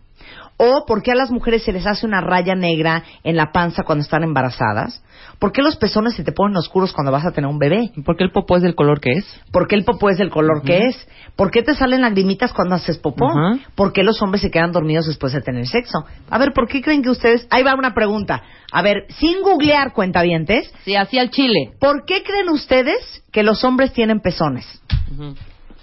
[0.63, 3.81] ¿O por qué a las mujeres se les hace una raya negra en la panza
[3.83, 5.03] cuando están embarazadas?
[5.39, 7.91] ¿Por qué los pezones se te ponen oscuros cuando vas a tener un bebé?
[8.05, 9.25] ¿Por qué el popó es del color que es?
[9.51, 11.07] ¿Por qué el popó es del color que es?
[11.35, 13.25] ¿Por qué te salen lagrimitas cuando haces popó?
[13.27, 13.57] Ajá.
[13.73, 16.05] ¿Por qué los hombres se quedan dormidos después de tener sexo?
[16.29, 17.47] A ver, ¿por qué creen que ustedes...
[17.49, 18.43] Ahí va una pregunta.
[18.71, 21.71] A ver, sin googlear cuentavientes, Sí, así al chile.
[21.79, 24.67] ¿por qué creen ustedes que los hombres tienen pezones?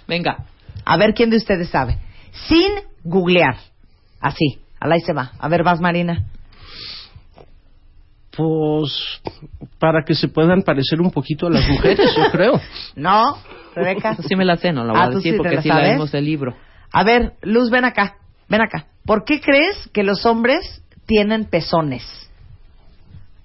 [0.07, 0.45] Venga.
[0.85, 1.97] A ver, ¿quién de ustedes sabe?
[2.47, 2.71] Sin
[3.03, 3.57] googlear.
[4.21, 5.31] Así, al ahí se va.
[5.39, 6.25] A ver, vas, Marina.
[8.35, 9.21] Pues
[9.79, 12.59] para que se puedan parecer un poquito a las mujeres, yo creo.
[12.95, 13.37] No,
[13.75, 14.15] Rebeca.
[14.15, 15.69] Sí me la sé, no la voy Ah, a ¿tú decir sí porque la sí
[15.69, 16.55] la del libro.
[16.91, 18.15] A ver, Luz, ven acá.
[18.47, 18.87] Ven acá.
[19.05, 22.03] ¿Por qué crees que los hombres tienen pezones?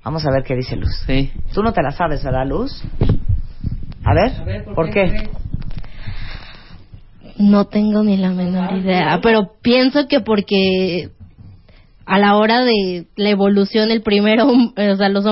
[0.04, 0.94] Vamos a ver qué dice Luz.
[1.06, 1.32] Sí.
[1.52, 2.82] Tú no te la sabes, ¿verdad, Luz?
[4.04, 5.28] A ver, ¿por, qué?
[7.38, 11.10] No tengo ni la menor idea, pero pienso que porque
[12.06, 15.24] a la hora de la evolución el primero, eh, o sea, los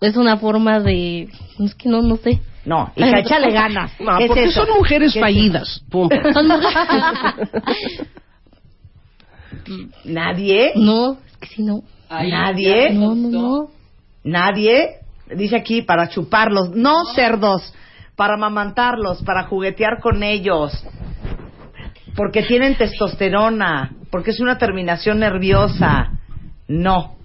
[0.00, 2.40] es una forma de es que no no sé.
[2.64, 3.92] No, hija, échale ganas.
[4.00, 4.64] No, ¿Qué es porque eso?
[4.64, 5.82] son mujeres ¿Qué es fallidas.
[6.32, 6.48] Son-
[10.04, 10.72] ¿Nadie?
[10.76, 11.82] no, es que si no.
[12.10, 12.90] ¿Nadie?
[12.90, 13.68] No, no, no.
[14.24, 14.96] Nadie.
[15.34, 16.70] Dice aquí para chuparlos.
[16.70, 17.72] No cerdos.
[18.16, 20.72] Para mamantarlos, para juguetear con ellos.
[22.14, 23.92] Porque tienen testosterona.
[24.10, 26.13] Porque es una terminación nerviosa.
[26.68, 27.16] No.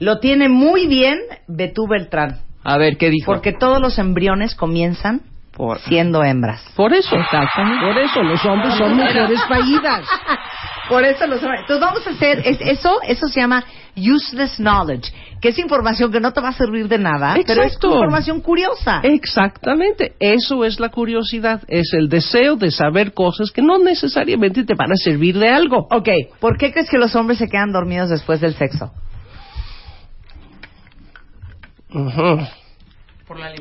[0.00, 2.40] Lo tiene muy bien Betú Beltrán.
[2.62, 3.26] A ver, ¿qué dijo?
[3.32, 5.20] Porque todos los embriones comienzan
[5.52, 6.64] Por- siendo hembras.
[6.76, 7.10] Por eso.
[7.16, 10.06] Por eso, los hombres son mujeres fallidas.
[10.88, 13.64] Por eso los Entonces vamos a hacer es- eso, eso se llama
[13.96, 17.74] useless knowledge, que es información que no te va a servir de nada, pero es
[17.82, 19.00] información curiosa.
[19.02, 24.74] Exactamente, eso es la curiosidad, es el deseo de saber cosas que no necesariamente te
[24.74, 25.86] van a servir de algo.
[25.90, 26.08] Ok,
[26.40, 28.92] ¿por qué crees que los hombres se quedan dormidos después del sexo?
[31.92, 32.40] Ujú.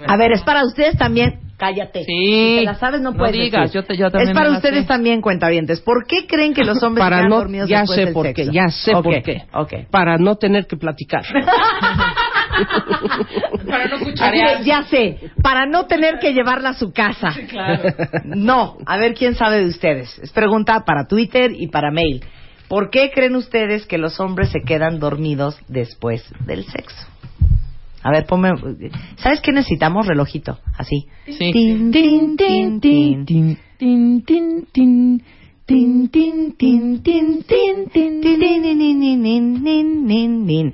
[0.07, 1.39] A ver, es para ustedes también.
[1.63, 2.03] Cállate.
[2.03, 2.05] Sí.
[2.05, 3.81] Si te la sabes, no, No puedes digas, decir.
[3.81, 4.87] yo te- yo también Es para me ustedes sé.
[4.87, 5.79] también, cuentavientes.
[5.79, 8.13] ¿Por qué creen que los hombres se Para quedan no, dormidos ya después sé del
[8.13, 8.43] por sexo?
[8.43, 9.43] qué, ya sé por qué.
[9.53, 9.73] Ok.
[9.89, 11.23] Para no tener que platicar.
[13.67, 17.33] Para no de, ya sé, para no tener que llevarla a su casa.
[18.25, 20.19] No, a ver quién sabe de ustedes.
[20.19, 22.23] Es pregunta para Twitter y para mail.
[22.67, 27.07] ¿Por qué creen ustedes que los hombres se quedan dormidos después del sexo?
[28.03, 28.51] A ver, ponme.
[29.15, 30.05] ¿Sabes qué necesitamos?
[30.05, 31.07] Relojito, así.
[31.25, 31.51] Sí.
[31.51, 33.25] Tin, tin, tin, tin.
[33.25, 35.23] tin, tin, tin, tin.
[35.65, 38.23] Tin, tin, tin, tin, tin, tin, tin,
[40.49, 40.73] tin.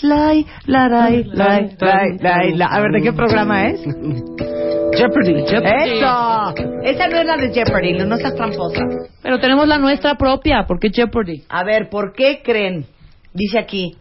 [0.00, 2.66] Lai, la, lai, lai, lai, lai, la.
[2.66, 3.80] A ver, ¿de qué programa es?
[3.80, 5.98] Jeopardy, Jeopardy.
[5.98, 6.54] ¡Eso!
[6.84, 8.80] Esa no es la de Jeopardy, no seas tramposa.
[9.22, 11.42] Pero tenemos la nuestra propia, ¿por qué Jeopardy?
[11.48, 12.86] A ver, ¿por qué creen?
[13.34, 13.96] Dice aquí,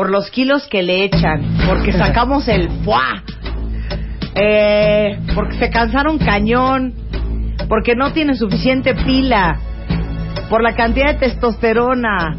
[0.00, 3.22] por los kilos que le echan, porque sacamos el ¡fuá!
[4.34, 6.94] Eh, porque se cansaron cañón,
[7.68, 9.60] porque no tienen suficiente pila,
[10.48, 12.34] por la cantidad de testosterona,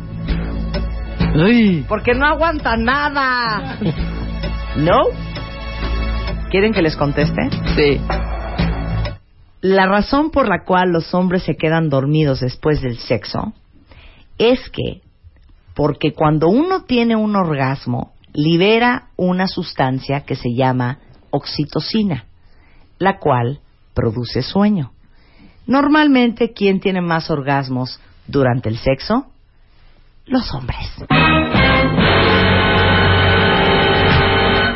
[1.35, 1.85] Ay.
[1.87, 3.77] porque no aguanta nada.
[4.77, 5.03] ¿No?
[6.49, 7.47] ¿Quieren que les conteste?
[7.75, 8.01] Sí.
[9.61, 13.53] La razón por la cual los hombres se quedan dormidos después del sexo
[14.39, 15.00] es que,
[15.81, 20.99] porque cuando uno tiene un orgasmo, libera una sustancia que se llama
[21.31, 22.25] oxitocina,
[22.99, 23.61] la cual
[23.95, 24.91] produce sueño.
[25.65, 29.25] Normalmente, ¿quién tiene más orgasmos durante el sexo?
[30.27, 30.87] Los hombres.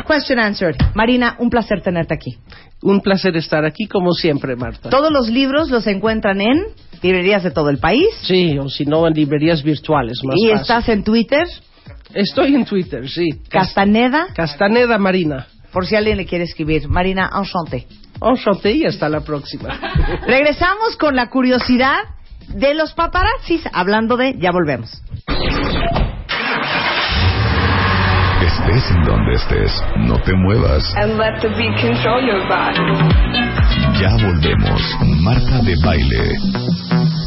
[0.06, 0.76] Question answered.
[0.94, 2.36] Marina, un placer tenerte aquí.
[2.82, 4.90] Un placer estar aquí como siempre, Marta.
[4.90, 6.64] Todos los libros los encuentran en
[7.02, 8.08] librerías de todo el país.
[8.22, 10.18] Sí, o si no, en librerías virtuales.
[10.24, 10.60] Más y fácil.
[10.60, 11.46] estás en Twitter,
[12.14, 13.28] Estoy en Twitter, sí.
[13.48, 15.46] Castaneda, Castaneda Marina.
[15.72, 16.88] por si alguien le quiere escribir.
[16.88, 17.86] Marina, enchanté.
[18.22, 19.68] Enchanté y hasta la próxima.
[20.26, 21.98] Regresamos con la curiosidad
[22.48, 23.62] de los paparazzis.
[23.72, 25.02] Hablando de, ya volvemos.
[28.46, 30.94] Estés en donde estés, no te muevas.
[30.96, 32.78] And let the beat control your body.
[34.00, 34.80] Ya volvemos.
[35.20, 36.38] Marta de baile.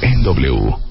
[0.01, 0.88] En W.